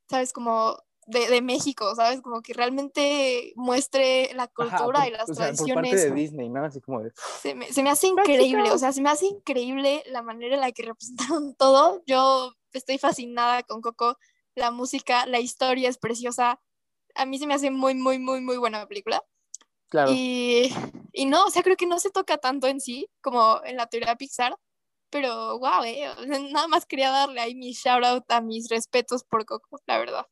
[0.09, 0.33] ¿sabes?
[0.33, 2.21] Como de, de México, ¿sabes?
[2.21, 6.01] Como que realmente muestre la Ajá, cultura por- y las o sea, por parte tradiciones.
[6.01, 6.63] de Disney, ¿no?
[6.65, 7.11] Así como de,
[7.41, 10.61] Se me, se me hace increíble, o sea, se me hace increíble la manera en
[10.61, 12.03] la que representaron todo.
[12.05, 14.17] Yo estoy fascinada con Coco,
[14.55, 16.59] la música, la historia es preciosa.
[17.15, 19.23] A mí se me hace muy, muy, muy, muy buena película.
[19.91, 20.12] Claro.
[20.13, 20.73] Y,
[21.13, 23.86] y no, o sea, creo que no se toca tanto en sí como en la
[23.88, 24.56] teoría Pixar,
[25.12, 26.10] pero wow, eh,
[26.51, 30.25] nada más quería darle ahí mi shout out a mis respetos por Coco, la verdad.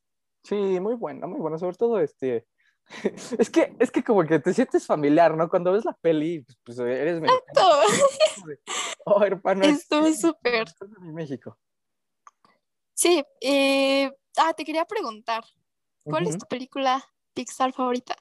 [0.44, 1.58] Sí, muy buena, muy buena.
[1.58, 2.48] Sobre todo, este.
[3.38, 5.48] Es que, es que como que te sientes familiar, ¿no?
[5.50, 7.28] Cuando ves la peli, pues, pues, eres de,
[9.06, 10.68] Oh, hermano, es- Estuvo es- súper.
[10.70, 11.58] estás en México.
[12.94, 15.44] Sí, eh, ah, te quería preguntar,
[16.04, 18.16] ¿cuál es tu película Pixar favorita?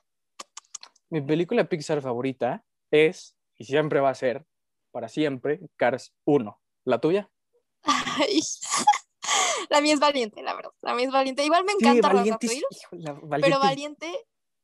[1.11, 4.47] Mi película Pixar favorita es, y siempre va a ser,
[4.91, 6.61] para siempre, Cars 1.
[6.85, 7.31] ¿La tuya?
[7.83, 8.41] Ay,
[9.71, 10.71] La mía es Valiente, la verdad.
[10.83, 11.45] La mía es Valiente.
[11.45, 14.19] Igual me Sí, encanta Valiente es, Ratatouille, híjole, la- pero Valiente es Valiente, no,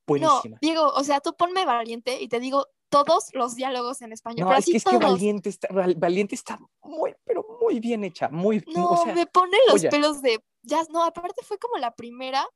[0.07, 0.59] buenísima.
[0.61, 4.47] Diego, o sea, tú ponme Valiente y te digo todos los diálogos en español, No,
[4.49, 4.99] pero es así que es que.
[4.99, 6.37] Valiente está, Valiente
[6.83, 10.43] muy, pero muy bien hecha, muy, No, o sea, me pone los pelos de.
[10.63, 12.47] Ya, no, aparte fue como la primera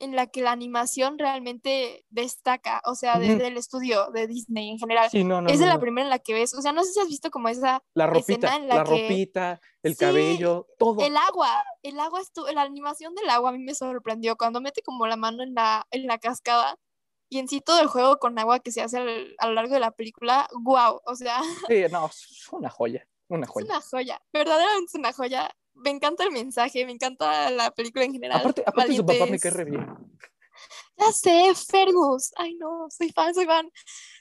[0.00, 4.78] en la que la animación realmente destaca, o sea, desde el estudio de Disney en
[4.78, 5.08] general.
[5.10, 6.82] sí, no, no, es de no, la primera en la que ves, o sea, no
[6.84, 9.92] sé si has visto como esa, La escena ropita, en la la que- ropita, el
[9.94, 11.00] Sí, cabello, todo.
[11.04, 14.82] el agua, el agua estuvo, la animación del agua a mí me sorprendió cuando mete
[14.82, 16.76] como la mano en la, en la cascada
[17.28, 19.74] y en sí todo el juego con agua que se hace al- a lo largo
[19.74, 23.66] de la película, wow, o sea, Sí, no, es una joya, una es joya.
[23.66, 25.50] una joya, verdaderamente es una joya.
[25.82, 28.40] Me encanta el mensaje, me encanta la película en general.
[28.40, 29.86] Aparte, aparte su papá me cae re bien.
[30.98, 32.32] Ya sé, Fergus.
[32.36, 33.70] Ay, no, soy fan, soy fan.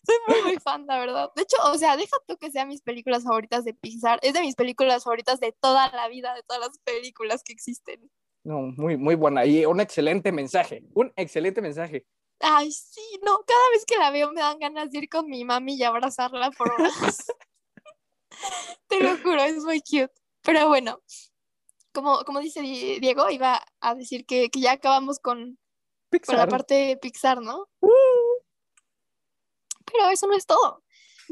[0.06, 1.30] Soy muy, muy fan, la verdad.
[1.36, 4.20] De hecho, o sea, deja tú que sean mis películas favoritas de Pixar.
[4.22, 8.10] Es de mis películas favoritas de toda la vida, de todas las películas que existen.
[8.44, 9.46] No, muy, muy buena.
[9.46, 12.06] Y un excelente mensaje, un excelente mensaje.
[12.40, 15.44] Ay, sí, no, cada vez que la veo me dan ganas de ir con mi
[15.44, 17.28] mami y abrazarla por horas.
[18.88, 20.14] Te lo juro, es muy cute.
[20.42, 21.02] Pero bueno,
[21.94, 25.58] como, como dice Di- Diego, iba a decir que, que ya acabamos con,
[26.26, 27.68] con la parte de Pixar, ¿no?
[29.86, 30.84] Pero eso no es todo.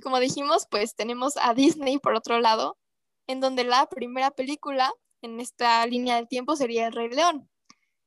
[0.03, 2.77] Como dijimos, pues tenemos a Disney por otro lado,
[3.27, 7.49] en donde la primera película en esta línea del tiempo sería El Rey León.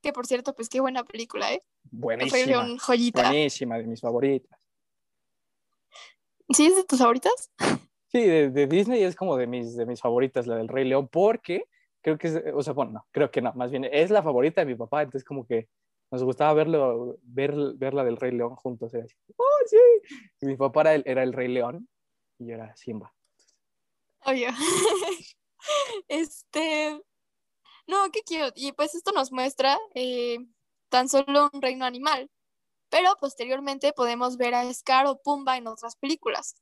[0.03, 1.57] Que por cierto, pues qué buena película, ¿eh?
[1.57, 2.47] El Rey Buenísima.
[2.47, 3.23] León, joyita.
[3.23, 4.59] Buenísima, de mis favoritas.
[6.53, 7.51] ¿Sí es de tus favoritas?
[8.09, 11.09] Sí, de, de Disney es como de mis, de mis favoritas, la del Rey León,
[11.09, 11.65] porque
[12.03, 14.61] creo que es, o sea, bueno, no, creo que no, más bien es la favorita
[14.63, 15.69] de mi papá, entonces como que
[16.11, 19.77] nos gustaba verlo, ver, ver la del Rey León juntos, era así, oh, sí,
[20.41, 21.89] y mi papá era el, era el Rey León
[22.39, 23.13] y yo era Simba.
[24.25, 24.49] Obvio.
[26.09, 27.01] este.
[27.87, 28.53] No, qué cute.
[28.55, 30.39] Y pues esto nos muestra eh,
[30.89, 32.31] tan solo un reino animal.
[32.89, 36.57] Pero posteriormente podemos ver a Scar o Pumba en otras películas.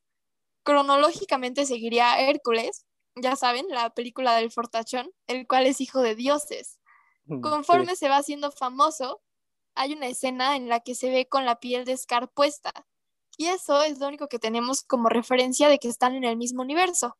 [0.62, 2.85] Cronológicamente seguiría Hércules,
[3.21, 6.79] ya saben, la película del fortachón, el cual es hijo de dioses.
[7.43, 9.21] Conforme se va haciendo famoso,
[9.75, 12.73] hay una escena en la que se ve con la piel de Scar puesta.
[13.37, 16.63] Y eso es lo único que tenemos como referencia de que están en el mismo
[16.63, 17.17] universo.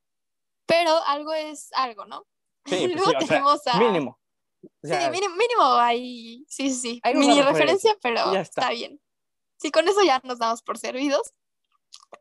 [0.67, 2.27] Pero algo es algo, ¿no?
[2.65, 3.79] Sí, pues Luego sí, o sea, tenemos a...
[3.79, 4.19] mínimo.
[4.63, 7.01] O sea, sí, mínimo, mínimo ahí, sí, sí, sí.
[7.05, 8.41] Hay Mini referencia, referencia, pero está.
[8.41, 8.71] está.
[8.71, 9.01] bien.
[9.57, 11.33] Sí, con eso ya nos damos por servidos.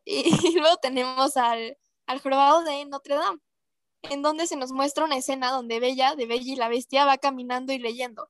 [0.05, 3.39] Y, luego tenemos al, al jorobado de Notre Dame,
[4.03, 7.17] en donde se nos muestra una escena donde Bella, de Bella y la Bestia, va
[7.17, 8.29] caminando y leyendo.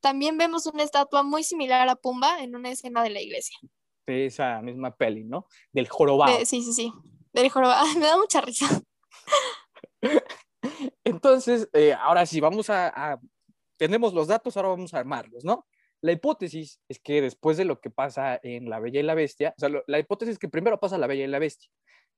[0.00, 3.58] también vemos una estatua muy similar a Pumba en una escena de la iglesia.
[4.06, 5.46] De esa misma peli, ¿no?
[5.72, 6.38] Del jorobado.
[6.38, 6.92] De- sí, sí, sí.
[7.32, 7.84] Del jorobado.
[7.98, 8.66] Me da mucha risa.
[11.04, 13.20] Entonces, eh, ahora sí, vamos a, a-
[13.78, 15.66] Tenemos los datos, ahora vamos a armarlos, ¿no?
[16.02, 19.54] La hipótesis es que después de lo que pasa en La Bella y la Bestia,
[19.56, 21.70] o sea, lo- la hipótesis es que primero pasa La Bella y la Bestia.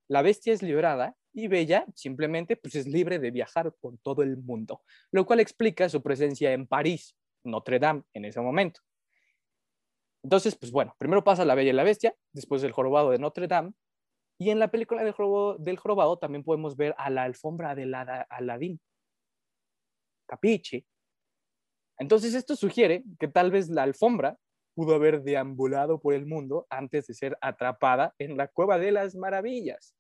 [0.09, 4.39] La Bestia es liberada y Bella simplemente pues, es libre de viajar por todo el
[4.39, 8.81] mundo, lo cual explica su presencia en París, Notre Dame, en ese momento.
[10.23, 13.47] Entonces, pues bueno, primero pasa La Bella y la Bestia, después el jorobado de Notre
[13.47, 13.73] Dame,
[14.41, 17.87] y en la película del, jorobo- del jorobado también podemos ver a la alfombra de
[17.87, 18.81] la Aladín.
[20.27, 20.85] Capiche.
[21.99, 24.39] Entonces esto sugiere que tal vez la alfombra
[24.79, 29.17] pudo haber deambulado por el mundo antes de ser atrapada en la cueva de las
[29.17, 29.97] maravillas.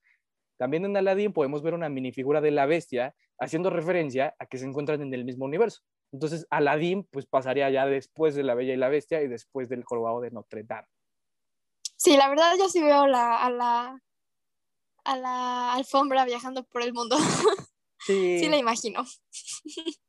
[0.57, 4.67] También en Aladdin podemos ver una minifigura de la bestia haciendo referencia a que se
[4.67, 5.81] encuentran en el mismo universo.
[6.13, 9.83] Entonces Aladdin pues pasaría ya después de la Bella y la Bestia y después del
[9.83, 10.87] jorobado de Notre Dame.
[11.97, 14.01] Sí, la verdad yo sí veo la, a la
[15.03, 17.17] a la alfombra viajando por el mundo.
[18.07, 19.05] Sí, Sí la imagino.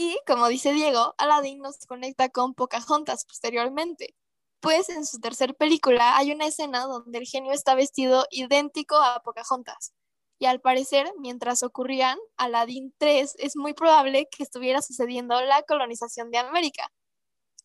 [0.00, 4.14] y como dice Diego, Aladdin nos conecta con Pocahontas posteriormente,
[4.60, 9.20] pues en su tercer película hay una escena donde el genio está vestido idéntico a
[9.24, 9.92] Pocahontas.
[10.38, 16.30] Y al parecer, mientras ocurrían Aladdin 3, es muy probable que estuviera sucediendo la colonización
[16.30, 16.92] de América.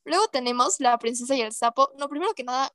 [0.03, 1.91] Luego tenemos La princesa y el sapo.
[1.99, 2.71] No, primero que nada,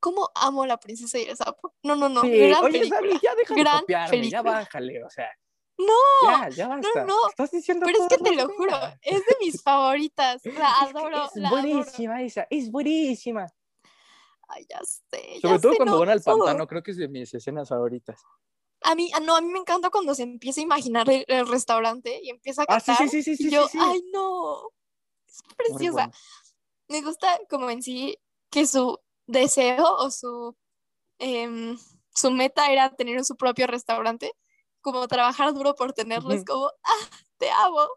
[0.00, 1.72] ¿cómo amo La princesa y el sapo?
[1.84, 2.22] No, no, no.
[2.22, 3.00] Sí, gran oye, película.
[3.00, 4.42] Dani, ya deja de gran copiarme, ya película.
[4.42, 5.30] bájale, o sea.
[5.78, 5.92] No,
[6.30, 7.04] ya, ya basta.
[7.04, 7.28] no.
[7.28, 10.40] Estás diciendo Pero es que te lo juro, es de mis favoritas.
[10.44, 10.54] La Es
[10.92, 11.62] que adoro, es la adoro.
[11.62, 13.46] buenísima esa, es buenísima.
[14.48, 15.40] Ay, ya sé.
[15.40, 16.38] Sobre ya todo sé, cuando no, van al todo.
[16.38, 18.22] pantano, creo que es de mis escenas favoritas.
[18.82, 21.48] A mí, ah, no, a mí me encanta cuando se empieza a imaginar el, el
[21.48, 23.08] restaurante y empieza a Ah, sí, cantar.
[23.08, 23.78] sí, sí, sí, y sí, yo, sí.
[23.80, 24.70] ay, no.
[25.26, 25.92] Es preciosa.
[25.92, 26.12] bueno.
[26.88, 28.16] Me gusta como en sí
[28.50, 30.56] que su deseo o su,
[31.18, 31.76] em,
[32.14, 34.32] su meta era tener su propio restaurante,
[34.92, 37.88] como trabajar duro por tenerlo, es como, ah, te amo.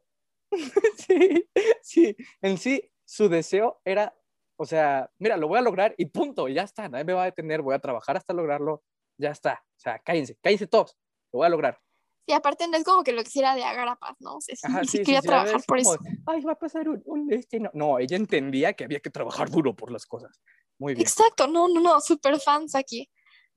[0.97, 1.45] Sí,
[1.84, 4.17] sí, en sí, su deseo era,
[4.58, 7.21] o sea, mira, lo voy a lograr y punto, y ya está, nadie me va
[7.21, 8.84] a detener, voy a trabajar hasta lograrlo,
[9.17, 9.63] ya está.
[9.78, 10.97] O sea, cállense, cállense todos,
[11.32, 11.80] lo voy a lograr.
[12.25, 14.38] Y aparte no es como que lo quisiera de agarrapas, ¿no?
[14.38, 16.04] O sea, sí, Ajá, sí sí, quería trabajar es por como, eso.
[16.25, 17.99] Ay, va a pasar un, un este, no.
[17.99, 20.39] Ella entendía que había que trabajar duro por las cosas.
[20.80, 21.08] Muy bien.
[21.08, 23.10] Exacto, no, no, no, super fans aquí.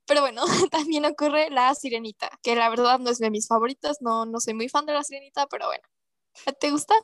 [0.05, 4.25] Pero bueno, también ocurre la sirenita, que la verdad no es de mis favoritas, no,
[4.25, 5.83] no soy muy fan de la sirenita, pero bueno.
[6.59, 6.95] ¿Te gusta?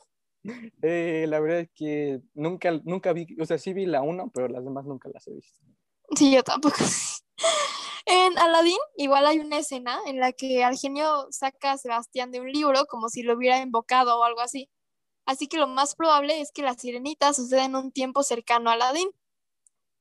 [0.82, 4.48] Eh, la verdad es que nunca, nunca vi, o sea, sí vi la uno, pero
[4.48, 5.60] las demás nunca las he visto.
[6.16, 6.76] Sí, yo tampoco.
[8.06, 12.40] En Aladdin igual hay una escena en la que al genio saca a Sebastián de
[12.40, 14.68] un libro como si lo hubiera invocado o algo así.
[15.26, 18.72] Así que lo más probable es que la sirenita suceda en un tiempo cercano a
[18.72, 19.10] Aladdin.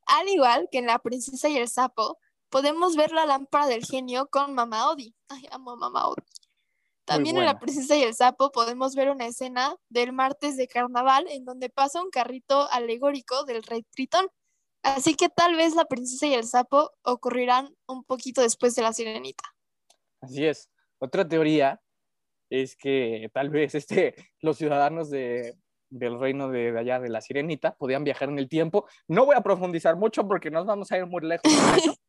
[0.07, 2.17] Al igual que en La princesa y el sapo,
[2.49, 5.15] podemos ver la lámpara del genio con Mama Odi.
[5.29, 6.23] Ay, amo a Mama Odi.
[7.05, 11.25] También en La princesa y el sapo podemos ver una escena del martes de carnaval
[11.29, 14.27] en donde pasa un carrito alegórico del rey Tritón.
[14.83, 18.93] Así que tal vez la princesa y el sapo ocurrirán un poquito después de la
[18.93, 19.43] sirenita.
[20.21, 20.69] Así es.
[20.99, 21.81] Otra teoría
[22.51, 25.57] es que tal vez este, los ciudadanos de,
[25.89, 28.87] del reino de, de allá de la sirenita podían viajar en el tiempo.
[29.07, 31.43] No voy a profundizar mucho porque nos vamos a ir muy lejos.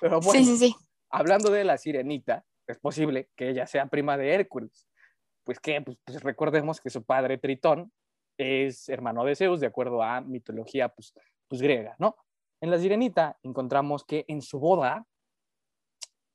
[0.00, 0.76] pero bueno, Sí, sí, sí.
[1.10, 4.86] hablando de la sirenita, es posible que ella sea prima de Hércules.
[5.44, 7.92] Pues que, pues, pues recordemos que su padre Tritón
[8.38, 11.12] es hermano de Zeus, de acuerdo a mitología pues,
[11.48, 12.16] pues griega, ¿no?
[12.60, 15.06] En la sirenita encontramos que en su boda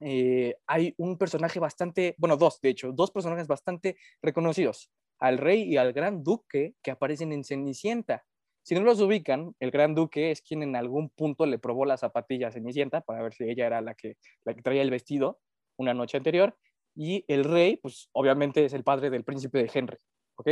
[0.02, 5.64] eh, hay un personaje bastante, bueno, dos, de hecho, dos personajes bastante reconocidos, al rey
[5.64, 8.26] y al gran duque que aparecen en Cenicienta.
[8.66, 11.98] Si no los ubican, el gran duque es quien en algún punto le probó la
[11.98, 15.40] zapatilla a Cenicienta para ver si ella era la que, la que traía el vestido
[15.78, 16.58] una noche anterior.
[16.96, 20.00] Y el rey, pues obviamente es el padre del príncipe de Henry,
[20.38, 20.50] ¿ok?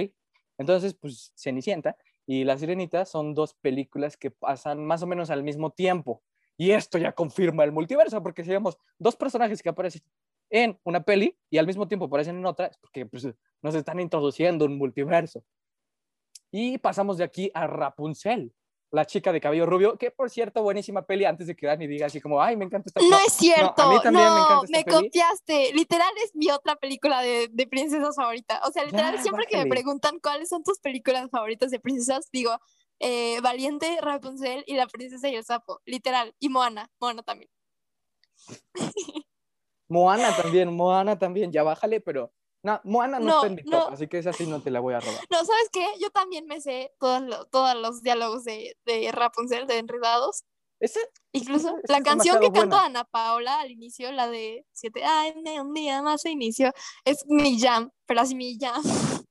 [0.60, 1.98] Entonces, pues Cenicienta
[2.28, 6.22] y La Sirenita son dos películas que pasan más o menos al mismo tiempo.
[6.56, 10.04] Y esto ya confirma el multiverso, porque si vemos dos personajes que aparecen
[10.52, 13.28] en una peli y al mismo tiempo aparecen en otra, es porque pues,
[13.64, 15.44] nos están introduciendo un multiverso.
[16.56, 18.54] Y pasamos de aquí a Rapunzel,
[18.92, 22.06] la chica de cabello rubio, que por cierto, buenísima peli, antes de que Dani diga
[22.06, 23.82] así como, ay, me encanta esta No es cierto.
[23.82, 24.96] a mí también me encanta esta me peli.
[25.08, 25.74] copiaste.
[25.74, 28.62] Literal es mi otra película de, de princesas favorita.
[28.68, 32.30] O sea, literal, Ya, siempre que me preguntan cuáles son tus películas favoritas de princesas,
[32.32, 32.56] digo,
[33.00, 35.82] eh, Valiente, Rapunzel y La princesa y el sapo.
[35.86, 36.36] Literal.
[36.38, 36.88] Y Moana.
[37.00, 37.50] Moana también.
[39.88, 42.32] Moana también, Moana también, ya bájale, pero
[42.64, 43.94] No, Moana no, No, está en mi top, no.
[43.94, 45.20] así que esa sí no te la voy a robar.
[45.30, 45.86] No, ¿sabes qué?
[46.00, 50.44] Yo también me sé todos, lo- todos los diálogos de, de Rapunzel, de Enredados.
[50.80, 51.00] Esa,
[51.34, 52.86] Incluso la canción que canta.
[52.86, 56.72] Ana Paola al inicio, la de Siete años, un día más se inició,
[57.06, 58.82] es mi jam, pero así mi jam.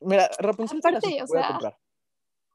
[0.00, 1.78] Mira, Rapunzel te la super voy a comprar.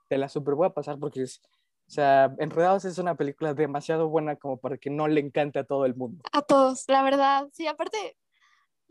[0.07, 1.41] Te la super voy a pasar porque es,
[1.87, 5.63] o sea, Enredados es una película demasiado buena como para que no le encante a
[5.65, 6.23] todo el mundo.
[6.31, 7.47] A todos, la verdad.
[7.53, 8.17] Sí, aparte,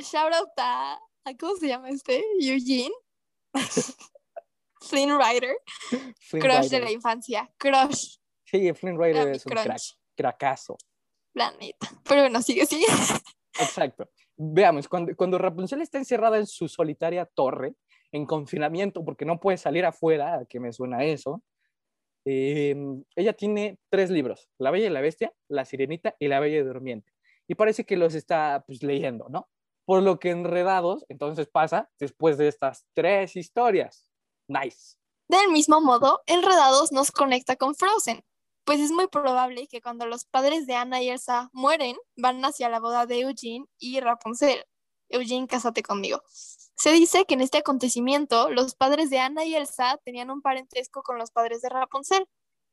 [0.02, 2.22] shout out a, a- ¿cómo se llama este?
[2.40, 2.92] Eugene.
[4.80, 5.56] Flynn Rider,
[6.18, 10.76] Flynn crush de la infancia, crush, Sí, Flynn Rider es un crack, crush, cracazo.
[11.34, 11.88] la neta.
[12.06, 12.86] Pero bueno, sigue, sigue.
[13.60, 14.10] Exacto.
[14.36, 17.74] Veamos, cuando, cuando Rapunzel está encerrada en su solitaria torre,
[18.10, 21.42] en confinamiento, porque no puede salir afuera, ¿a qué me suena eso?
[22.24, 22.74] eh,
[23.16, 26.62] ella tiene tres libros, La Bella y la Bestia, La Sirenita y La Bella y
[26.62, 27.12] Durmiente.
[27.48, 29.48] Y parece que los está pues, leyendo, ¿no?
[29.84, 34.06] Por lo que enredados, entonces pasa después de estas tres historias.
[34.48, 34.96] Nice.
[35.28, 38.22] Del mismo modo, Enredados nos conecta con Frozen,
[38.64, 42.68] pues es muy probable que cuando los padres de Anna y Elsa mueren, van hacia
[42.68, 44.64] la boda de Eugene y Rapunzel.
[45.08, 46.22] Eugene, cásate conmigo.
[46.28, 51.02] Se dice que en este acontecimiento, los padres de Anna y Elsa tenían un parentesco
[51.02, 52.26] con los padres de Rapunzel.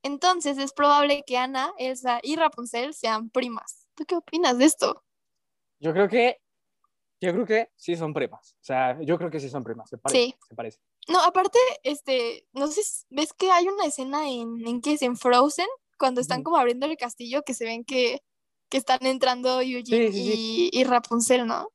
[0.03, 3.87] Entonces es probable que Anna, Elsa y Rapunzel sean primas.
[3.95, 5.03] ¿Tú qué opinas de esto?
[5.79, 6.39] Yo creo que,
[7.21, 8.53] yo creo que sí son primas.
[8.53, 10.21] O sea, yo creo que sí son primas, se parece.
[10.23, 10.35] Sí.
[10.47, 10.79] Se parece.
[11.07, 15.01] No, aparte, este, no sé, si- ¿ves que hay una escena en, en que es
[15.01, 15.67] en Frozen?
[15.97, 18.21] Cuando están como abriendo el castillo, que se ven que,
[18.69, 21.69] que están entrando Eugene Sí, sí, y, y Rapunzel, ¿no?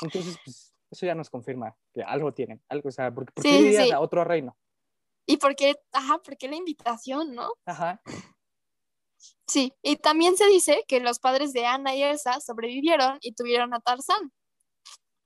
[0.00, 3.58] Entonces, pues, eso ya nos confirma que algo tienen, algo, o sea, porque, ¿por qué
[3.60, 4.56] irías a otro reino?
[5.26, 5.76] ¿Y por qué?
[5.92, 7.52] Ajá, ¿por qué la invitación, no?
[7.64, 8.00] Ajá.
[9.46, 13.74] Sí, y también se dice que los padres de Anna y Elsa sobrevivieron y tuvieron
[13.74, 14.32] a Tarzán.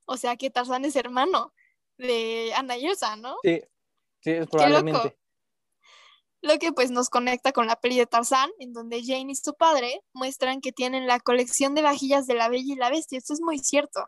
[0.05, 1.53] O sea que Tarzán es hermano
[1.97, 3.35] de Anna y Elsa, ¿no?
[3.43, 3.61] Sí,
[4.21, 4.51] sí, es loco.
[4.57, 5.17] probablemente.
[6.41, 9.53] Lo que pues nos conecta con la peli de Tarzán, en donde Jane y su
[9.55, 13.17] padre muestran que tienen la colección de vajillas de la Bella y la Bestia.
[13.17, 14.05] Esto es muy cierto.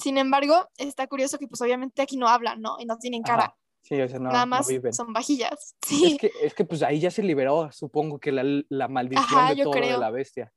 [0.00, 2.76] Sin embargo, está curioso que pues obviamente aquí no hablan, ¿no?
[2.80, 3.44] Y no tienen cara.
[3.44, 3.56] Ajá.
[3.82, 4.92] Sí, o sea, no, Nada no más viven.
[4.92, 5.74] son vajillas.
[5.84, 9.40] Sí, Es que, es que pues ahí ya se liberó, supongo que la, la maldición
[9.40, 10.00] Ajá, de todo de creo.
[10.00, 10.52] la bestia.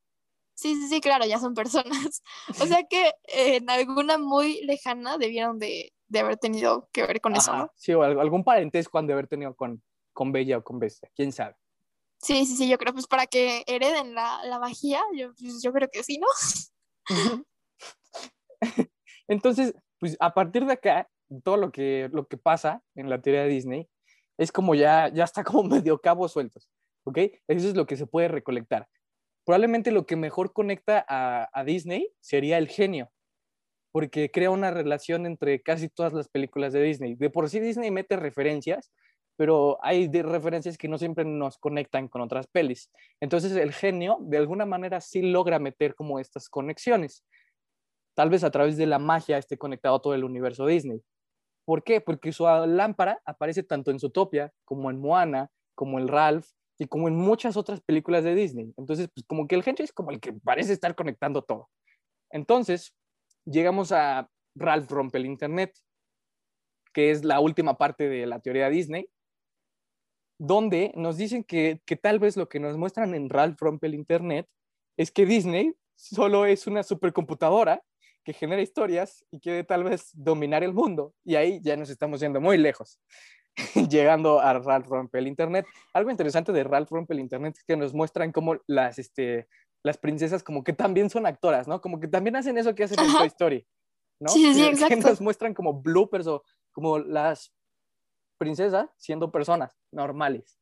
[0.56, 2.22] sí, sí, sí, claro, ya son personas.
[2.62, 7.20] O sea que eh, en alguna muy lejana debieron de, de haber tenido que ver
[7.20, 7.72] con eso, ¿no?
[7.76, 9.82] Sí, o al- algún parentesco han de haber tenido con,
[10.14, 11.56] con Bella o con Bestia, quién sabe.
[12.22, 15.74] Sí, sí, sí, yo creo pues para que hereden la, la vajilla, yo, pues, yo
[15.74, 16.28] creo que sí, ¿no?
[19.28, 21.10] Entonces, pues a partir de acá,
[21.42, 23.90] todo lo que, lo que pasa en la teoría de Disney
[24.38, 26.70] es como ya, ya está como medio cabos sueltos,
[27.06, 27.18] ¿ok?
[27.48, 28.88] Eso es lo que se puede recolectar.
[29.46, 33.12] Probablemente lo que mejor conecta a, Disney sería el genio,
[33.92, 37.16] porque crea una relación entre casi todas las películas de Disney.
[37.16, 38.92] De por sí Disney mete referencias,
[39.38, 42.90] pero hay referencias que no siempre nos conectan con otras pelis.
[43.22, 47.24] Entonces el genio de alguna manera sí logra meter como estas conexiones.
[48.16, 51.02] Tal vez a través de la magia esté conectado todo el universo Disney.
[51.66, 52.00] ¿Por qué?
[52.00, 56.48] Porque su lámpara aparece tanto en Zootopia como en Moana, como en Ralph
[56.78, 58.74] y como en muchas otras películas de Disney.
[58.78, 61.70] Entonces, pues como que el genio es como el que parece estar conectando todo.
[62.30, 62.94] Entonces,
[63.46, 65.74] llegamos a Ralph rompe el Internet,
[66.94, 69.10] que es la última parte de la teoría Disney,
[70.40, 73.96] donde nos dicen que, que tal vez lo que nos muestran en Ralph rompe el
[73.96, 74.48] Internet
[74.98, 77.82] es que Disney solo es una supercomputadora
[78.26, 81.14] que genera historias y quiere tal vez dominar el mundo.
[81.24, 83.00] Y ahí ya nos estamos yendo muy lejos,
[83.90, 85.66] llegando a Ralph rompe el Internet.
[85.94, 89.48] Algo interesante de Ralph rompe el Internet es que nos muestran cómo las, este,
[89.84, 91.80] las princesas como que también son actoras, ¿no?
[91.80, 93.14] Como que también hacen eso que hacen en.
[93.14, 93.68] Toy Story,
[94.20, 94.30] ¿no?
[94.30, 97.54] Sí, sí, Que- nos muestran como bloopers o como las
[98.40, 100.60] princesas siendo personas normales.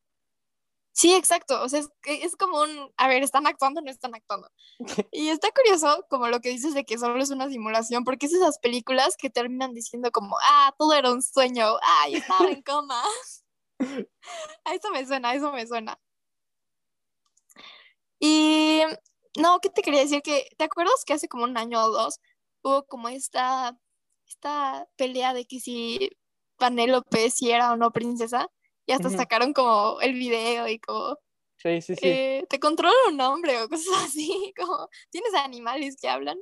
[0.93, 1.61] Sí, exacto.
[1.63, 4.49] O sea, es, es como un, a ver, ¿están actuando o no están actuando?
[5.11, 8.33] Y está curioso como lo que dices de que solo es una simulación, porque es
[8.33, 12.61] esas películas que terminan diciendo como, ah, todo era un sueño, ah, yo estaba en
[12.61, 13.01] coma.
[14.65, 15.99] A eso me suena, a eso me suena.
[18.19, 18.81] Y
[19.39, 20.21] no, ¿qué te quería decir?
[20.21, 22.19] Que, ¿te acuerdas que hace como un año o dos
[22.63, 23.77] hubo como esta,
[24.27, 26.11] esta pelea de que si
[26.59, 28.47] Vanellope si era o no princesa?
[28.85, 31.17] Y hasta sacaron como el video y como,
[31.57, 32.01] Sí, sí, sí.
[32.07, 36.37] eh, te controla un hombre o cosas así, como, ¿tienes animales que hablan?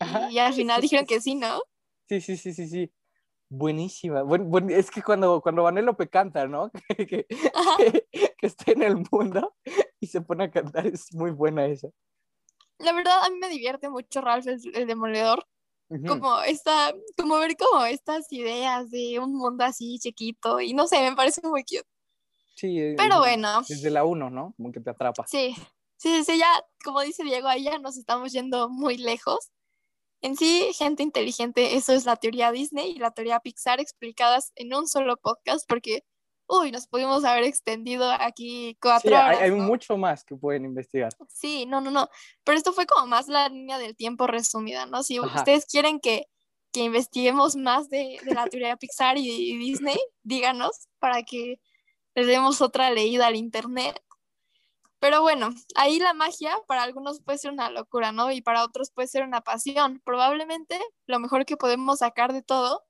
[0.00, 1.62] Ajá, Y al final dijeron que sí, ¿no?
[2.08, 2.92] Sí, sí, sí, sí, sí.
[3.48, 4.22] Buenísima.
[4.22, 6.70] Buen- buen- es que cuando, cuando Vanellope canta, ¿no?
[6.96, 7.76] que, que, Ajá.
[7.78, 8.06] que-
[8.38, 9.56] que está en el mundo
[10.00, 11.88] y se pone a cantar, es muy buena esa.
[12.78, 15.46] la verdad a mí me divierte mucho Ralph el, el demoledor,
[15.88, 21.00] Como esta, como ver como estas ideas de un mundo así chiquito y no sé,
[21.08, 21.86] me parece muy cute.
[22.56, 24.54] Sí, eh, Pero eh, bueno, Desde la 1, ¿no?
[24.56, 25.26] Como que te atrapa.
[25.26, 25.54] sí,
[25.96, 29.50] sí, sí, ya, como dice Diego, ahí ya nos estamos yendo muy lejos.
[30.22, 34.72] En sí, gente inteligente, eso es la teoría Disney y la teoría Pixar explicadas en
[34.74, 36.02] un solo podcast, porque,
[36.46, 39.40] uy, nos pudimos haber extendido aquí cuatro Sí, hay, horas.
[39.42, 39.64] hay ¿no?
[39.64, 41.12] mucho más que pueden investigar.
[41.28, 42.08] Sí, no, no, no.
[42.44, 45.02] Pero esto fue como más la línea del tiempo resumida, ¿no?
[45.02, 45.38] Si Ajá.
[45.38, 46.26] ustedes quieren que,
[46.72, 51.60] que investiguemos más de, de la teoría Pixar y, y Disney, díganos para que
[52.14, 54.00] les demos otra leída al internet.
[55.00, 58.32] Pero bueno, ahí la magia para algunos puede ser una locura, ¿no?
[58.32, 60.00] Y para otros puede ser una pasión.
[60.04, 62.84] Probablemente lo mejor que podemos sacar de todo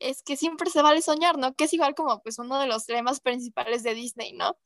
[0.00, 1.54] es que siempre se vale soñar, ¿no?
[1.54, 4.58] Que es igual como pues uno de los lemas principales de Disney, ¿no?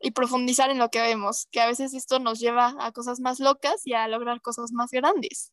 [0.00, 3.38] Y profundizar en lo que vemos, que a veces esto nos lleva a cosas más
[3.40, 5.52] locas y a lograr cosas más grandes.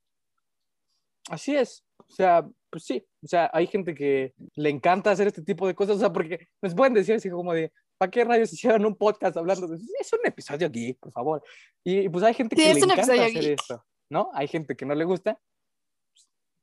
[1.29, 1.83] Así es.
[1.97, 3.05] O sea, pues sí.
[3.23, 5.97] O sea, hay gente que le encanta hacer este tipo de cosas.
[5.97, 9.35] O sea, porque nos pueden decir así como de, ¿para qué rayos hicieron un podcast
[9.35, 11.43] hablando de Es un episodio geek, por favor.
[11.83, 13.59] Y pues hay gente Sí, que le encanta hacer geek.
[13.59, 14.29] esto, ¿no?
[14.33, 15.37] Hay gente que no le gusta.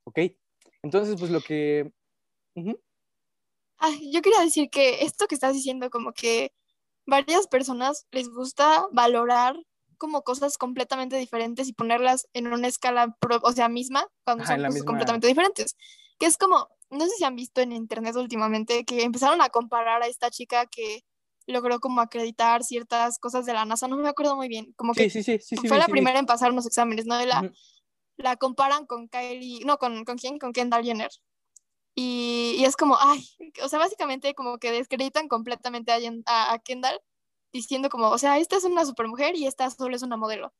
[0.06, 0.20] Ok.
[0.82, 1.92] Entonces, pues lo que.
[2.54, 2.80] Ujú.
[3.78, 6.52] Ay, yo quería decir que esto que estás diciendo, como que
[7.06, 9.56] varias personas les gusta valorar
[9.98, 14.54] como cosas completamente diferentes y ponerlas en una escala, pro- o sea, misma, cuando Ajá,
[14.54, 15.76] son cosas misma- completamente diferentes.
[16.18, 20.02] Que es como, no sé si han visto en internet últimamente, que empezaron a comparar
[20.02, 21.04] a esta chica que
[21.46, 25.10] logró como acreditar ciertas cosas de la NASA, no me acuerdo muy bien, como que
[25.10, 25.68] Sí, sí, sí, sí, sí.
[25.68, 27.20] fue la primera en pasar unos exámenes, ¿no?
[27.22, 27.52] Y la,
[28.16, 30.38] la comparan con Kylie, no, con, ¿con quién?
[30.38, 31.10] Con Kendall Jenner.
[31.94, 33.24] Y, y es como, ay,
[33.62, 37.00] o sea, básicamente como que descreditan completamente a, a, a Kendall
[37.52, 40.52] diciendo como, o sea, esta es una supermujer y esta solo es una modelo.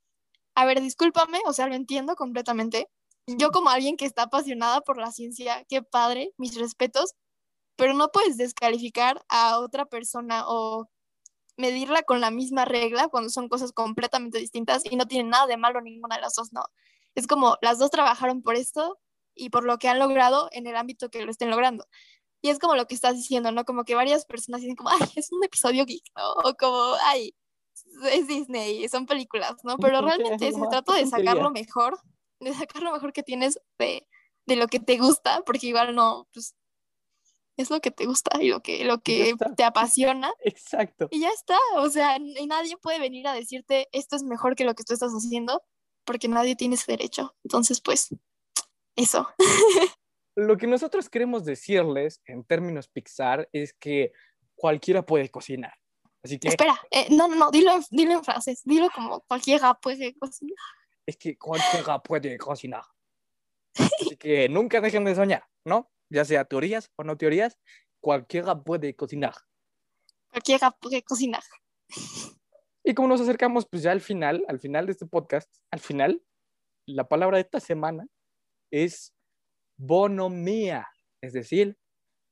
[0.55, 2.89] A ver, discúlpame, o sea, lo entiendo completamente.
[3.26, 7.14] Yo como alguien que está apasionada por la ciencia, qué padre, mis respetos,
[7.76, 10.89] pero no puedes descalificar a otra persona o
[11.57, 15.57] medirla con la misma regla cuando son cosas completamente distintas y no tienen nada de
[15.57, 16.64] malo ninguna de las dos, ¿no?
[17.14, 18.99] Es como las dos trabajaron por esto
[19.35, 21.87] y por lo que han logrado en el ámbito que lo estén logrando.
[22.43, 23.64] Y es como lo que estás diciendo, ¿no?
[23.64, 26.32] Como que varias personas dicen como, ay, es un episodio geek, ¿no?
[26.45, 27.35] O como, ay,
[28.12, 29.78] es Disney, son películas, ¿no?
[29.78, 31.99] Pero realmente se trata de sacar lo mejor,
[32.41, 34.07] de sacar lo mejor que tienes de,
[34.47, 36.55] de lo que te gusta, porque igual no, pues
[37.57, 41.09] es lo que te gusta y lo que, lo que te apasiona Exacto.
[41.11, 44.64] y ya está, o sea, y nadie puede venir a decirte esto es mejor que
[44.64, 45.62] lo que tú estás haciendo,
[46.05, 47.35] porque nadie tiene ese derecho.
[47.45, 48.09] Entonces, pues,
[48.97, 49.28] eso.
[50.36, 54.12] Lo que nosotros queremos decirles en términos Pixar es que
[54.57, 55.74] cualquiera puede cocinar.
[56.24, 60.16] Así que Espera, eh, no, no, no, dilo dilo en frases, dilo como cualquiera puede
[60.18, 60.57] cocinar.
[61.07, 62.82] es que cualquiera puede cocinar.
[63.76, 65.90] Así que nunca dejen de soñar, ¿no?
[66.11, 67.59] Ya sea teorías o no teorías,
[68.01, 69.34] cualquiera puede cocinar.
[70.30, 71.42] Cualquiera puede cocinar.
[72.82, 76.22] Y como nos acercamos pues ya al final, al final de este podcast, al final,
[76.86, 78.07] la palabra de esta semana
[78.71, 79.15] es
[79.77, 80.87] bonomía,
[81.21, 81.77] es decir,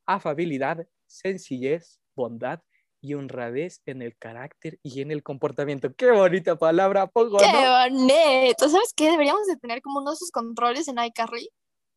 [0.07, 2.61] afabilidad, sencillez, bondad
[3.01, 5.93] y honradez en el carácter y en el comportamiento.
[5.95, 7.61] Qué bonita palabra, pongo, ¡Qué ¿no?
[7.61, 8.69] bonito!
[8.69, 9.11] ¿Sabes qué?
[9.11, 11.49] Deberíamos de tener como uno de esos controles en iCarly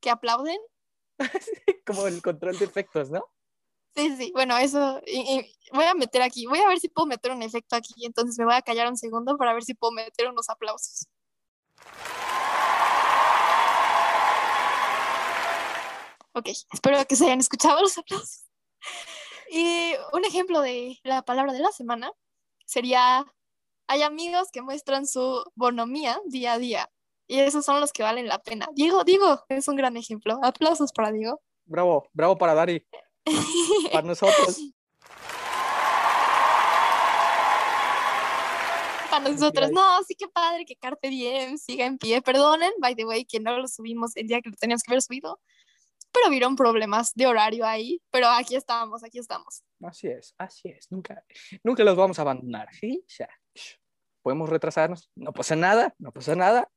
[0.01, 0.57] que aplauden.
[1.85, 3.23] Como el control de efectos, ¿no?
[3.95, 7.05] Sí, sí, bueno, eso y- y voy a meter aquí, voy a ver si puedo
[7.05, 9.93] meter un efecto aquí, entonces me voy a callar un segundo para ver si puedo
[9.93, 11.07] meter unos aplausos.
[16.35, 18.43] Ok, espero que se hayan escuchado los aplausos.
[19.49, 22.11] Y un ejemplo de la palabra de la semana
[22.65, 23.25] sería,
[23.87, 26.91] hay amigos que muestran su bonomía día a día
[27.25, 28.67] y esos son los que valen la pena.
[28.73, 30.37] Diego, Diego, es un gran ejemplo.
[30.43, 31.41] Aplausos para Diego.
[31.63, 32.85] Bravo, bravo para Dari,
[33.93, 34.59] para nosotros.
[39.09, 39.71] para nosotros.
[39.71, 42.21] No, sí que padre que Carpe Diem siga en pie.
[42.21, 45.01] Perdonen, by the way, que no lo subimos el día que lo teníamos que haber
[45.01, 45.39] subido.
[46.15, 48.01] Pero vieron problemas de horario ahí.
[48.09, 49.63] Pero aquí estamos, aquí estamos.
[49.83, 50.89] Así es, así es.
[50.91, 51.23] Nunca,
[51.63, 53.03] nunca los vamos a abandonar, ¿sí?
[53.07, 53.29] Sea,
[54.21, 55.09] podemos retrasarnos.
[55.15, 56.71] No pasa nada, no pasa nada.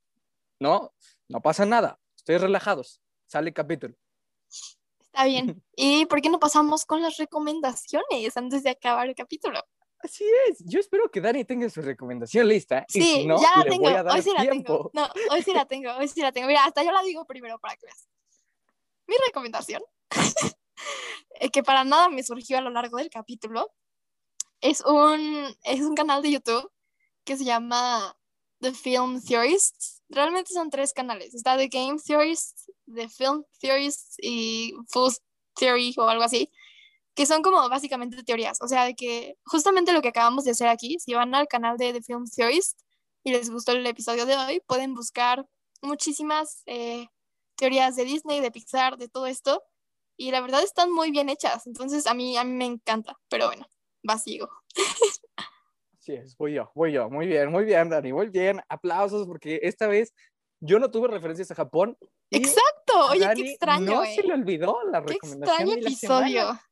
[0.61, 0.93] No,
[1.29, 1.99] no pasa nada.
[2.17, 3.01] Estoy relajados.
[3.27, 3.95] Sale el capítulo.
[5.01, 5.63] Está bien.
[5.77, 9.61] ¿Y por qué no pasamos con las recomendaciones antes de acabar el capítulo?
[10.01, 10.59] Así es.
[10.65, 12.85] Yo espero que Dani tenga su recomendación lista.
[12.89, 13.83] y Sí, si no, ya la le tengo.
[13.85, 14.53] voy a dar Hoy sí la tengo.
[14.53, 14.91] tiempo.
[14.95, 16.47] No, hoy sí la tengo, hoy sí la tengo.
[16.49, 18.09] Mira, hasta yo la digo primero para que veas.
[19.09, 19.83] Mi recomendación,
[21.41, 23.73] eh, que para nada me surgió a lo largo del capítulo,
[24.61, 26.71] es un, es un canal de YouTube
[27.25, 28.17] que se llama
[28.61, 30.03] The Film Theorists.
[30.11, 31.35] Realmente son tres canales.
[31.35, 35.13] Está The Game Theorists, The Film Theorists y Full
[35.55, 36.51] Theory o algo así,
[37.15, 38.59] que son como básicamente teorías.
[38.61, 41.79] O sea, de que justamente lo que acabamos de hacer aquí, si van al canal
[41.79, 42.85] de The Film Theorists
[43.25, 45.47] y les gustó el episodio de hoy, pueden buscar
[45.83, 47.09] muchísimas eh,
[47.59, 49.63] teorías de Disney, de Pixar, de todo esto.
[50.17, 51.67] Y la verdad están muy bien hechas.
[51.67, 53.19] Entonces a mí, a mí me encanta.
[53.29, 53.67] Pero bueno,
[54.09, 54.49] va, sigo.
[55.99, 57.11] Sí, es, voy yo, voy yo.
[57.11, 58.61] Muy bien, muy bien, Dani, muy bien.
[58.69, 60.15] Aplausos porque esta vez
[60.61, 61.99] yo no tuve referencias a Japón.
[62.31, 63.87] Exacto, oye, qué extraño.
[63.87, 64.15] No eh.
[64.15, 65.43] se le olvidó la Qué recomendación.
[65.43, 66.41] extraño de la episodio.
[66.41, 66.63] semana.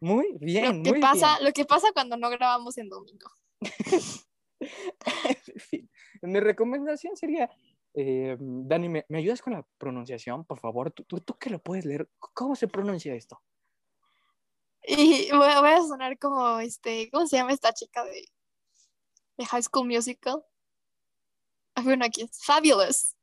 [0.00, 3.30] Muy bien, Lo que, muy pasa, lo que pasa cuando no grabamos en domingo.
[3.60, 4.02] bien.
[5.46, 5.90] en fin,
[6.22, 7.50] mi recomendación sería,
[7.94, 10.90] eh, Dani, ¿me, me ayudas con la pronunciación, por favor?
[10.90, 13.40] ¿Tú, tú, tú que lo puedes leer, ¿cómo se pronuncia esto?
[14.86, 18.28] Y voy a, voy a sonar como, este, ¿cómo se llama esta chica de,
[19.38, 20.44] de High School Musical?
[21.74, 23.16] Ah, Bueno, aquí es Fabulous.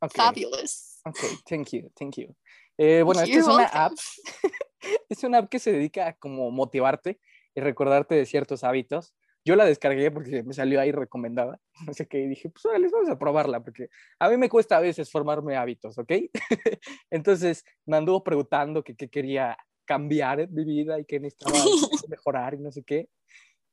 [0.00, 1.00] Ok, Fabulous.
[1.04, 2.34] ok, thank you, thank you.
[2.76, 3.92] Eh, bueno, esta es una app,
[5.08, 7.20] es una app que se dedica a como motivarte
[7.54, 9.14] y recordarte de ciertos hábitos.
[9.44, 12.88] Yo la descargué porque me salió ahí recomendada, no sé qué, y dije, pues órale,
[12.92, 13.88] vamos a probarla, porque
[14.18, 16.12] a mí me cuesta a veces formarme hábitos, ¿ok?
[17.10, 21.58] Entonces me anduvo preguntando que qué quería cambiar en mi vida y qué necesitaba
[22.08, 23.08] mejorar y no sé qué.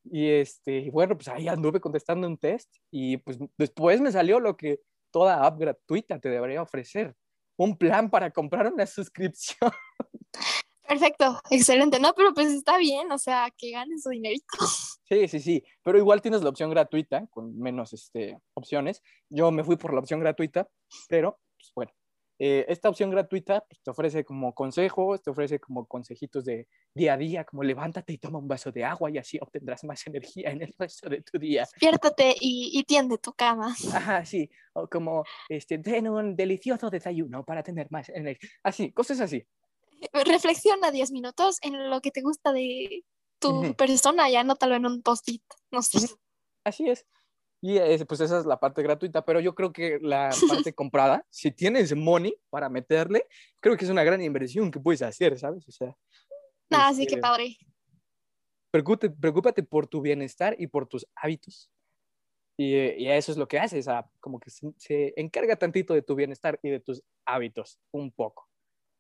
[0.04, 4.56] Y este, bueno, pues ahí anduve contestando un test y pues después me salió lo
[4.56, 4.80] que
[5.12, 7.16] toda app gratuita te debería ofrecer,
[7.58, 9.72] un plan para comprar una suscripción.
[10.88, 12.00] Perfecto, excelente.
[12.00, 14.46] No, pero pues está bien, o sea, que ganen su dinerito.
[15.10, 19.02] Sí, sí, sí, pero igual tienes la opción gratuita con menos este, opciones.
[19.30, 20.68] Yo me fui por la opción gratuita,
[21.08, 21.94] pero pues, bueno,
[22.40, 27.14] eh, esta opción gratuita pues, te ofrece como consejos, te ofrece como consejitos de día
[27.14, 30.52] a día, como levántate y toma un vaso de agua y así obtendrás más energía
[30.52, 31.62] en el resto de tu día.
[31.62, 33.74] Despiértate y, y tiende tu cama.
[33.94, 38.50] Ajá, sí, o como este, ten un delicioso desayuno para tener más energía.
[38.62, 39.48] Así, cosas así.
[40.14, 43.04] Reflexiona 10 minutos en lo que te gusta de
[43.40, 45.44] tu persona y anótalo en un post-it.
[45.72, 46.00] No sé.
[46.64, 47.06] Así es.
[47.62, 50.30] Y es, pues esa es la parte gratuita, pero yo creo que la
[50.72, 53.26] parte comprada, si tienes money para meterle,
[53.60, 55.68] creo que es una gran inversión que puedes hacer, ¿sabes?
[55.68, 55.96] O sea,
[56.72, 57.58] Ah, sí, qué este, padre.
[58.72, 61.72] preocúpate, preocúpate por tu bienestar y por tus hábitos.
[62.60, 65.56] Y, eh, y eso es lo que hace, o sea, como que se, se encarga
[65.56, 68.50] tantito de tu bienestar y de tus hábitos, un poco.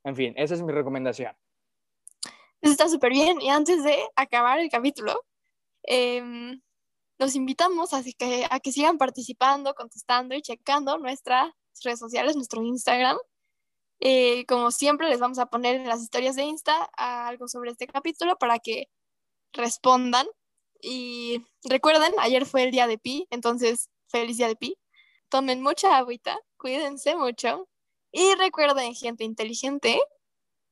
[0.07, 1.35] En fin, esa es mi recomendación.
[2.61, 3.41] Eso está súper bien.
[3.41, 5.21] Y antes de acabar el capítulo,
[5.83, 6.61] em,
[7.19, 11.51] los invitamos así que, a que sigan participando, contestando y checando nuestras
[11.83, 13.17] redes sociales, nuestro Instagram.
[13.99, 17.85] Eh, como siempre, les vamos a poner en las historias de Insta algo sobre este
[17.85, 18.87] capítulo para que
[19.51, 20.25] respondan.
[20.81, 24.77] Y recuerden, ayer fue el día de Pi, entonces feliz día de Pi.
[25.27, 27.67] Tomen mucha agüita, cuídense mucho.
[28.11, 29.99] Y recuerden, gente inteligente,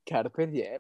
[0.06, 0.80] Carpe diem.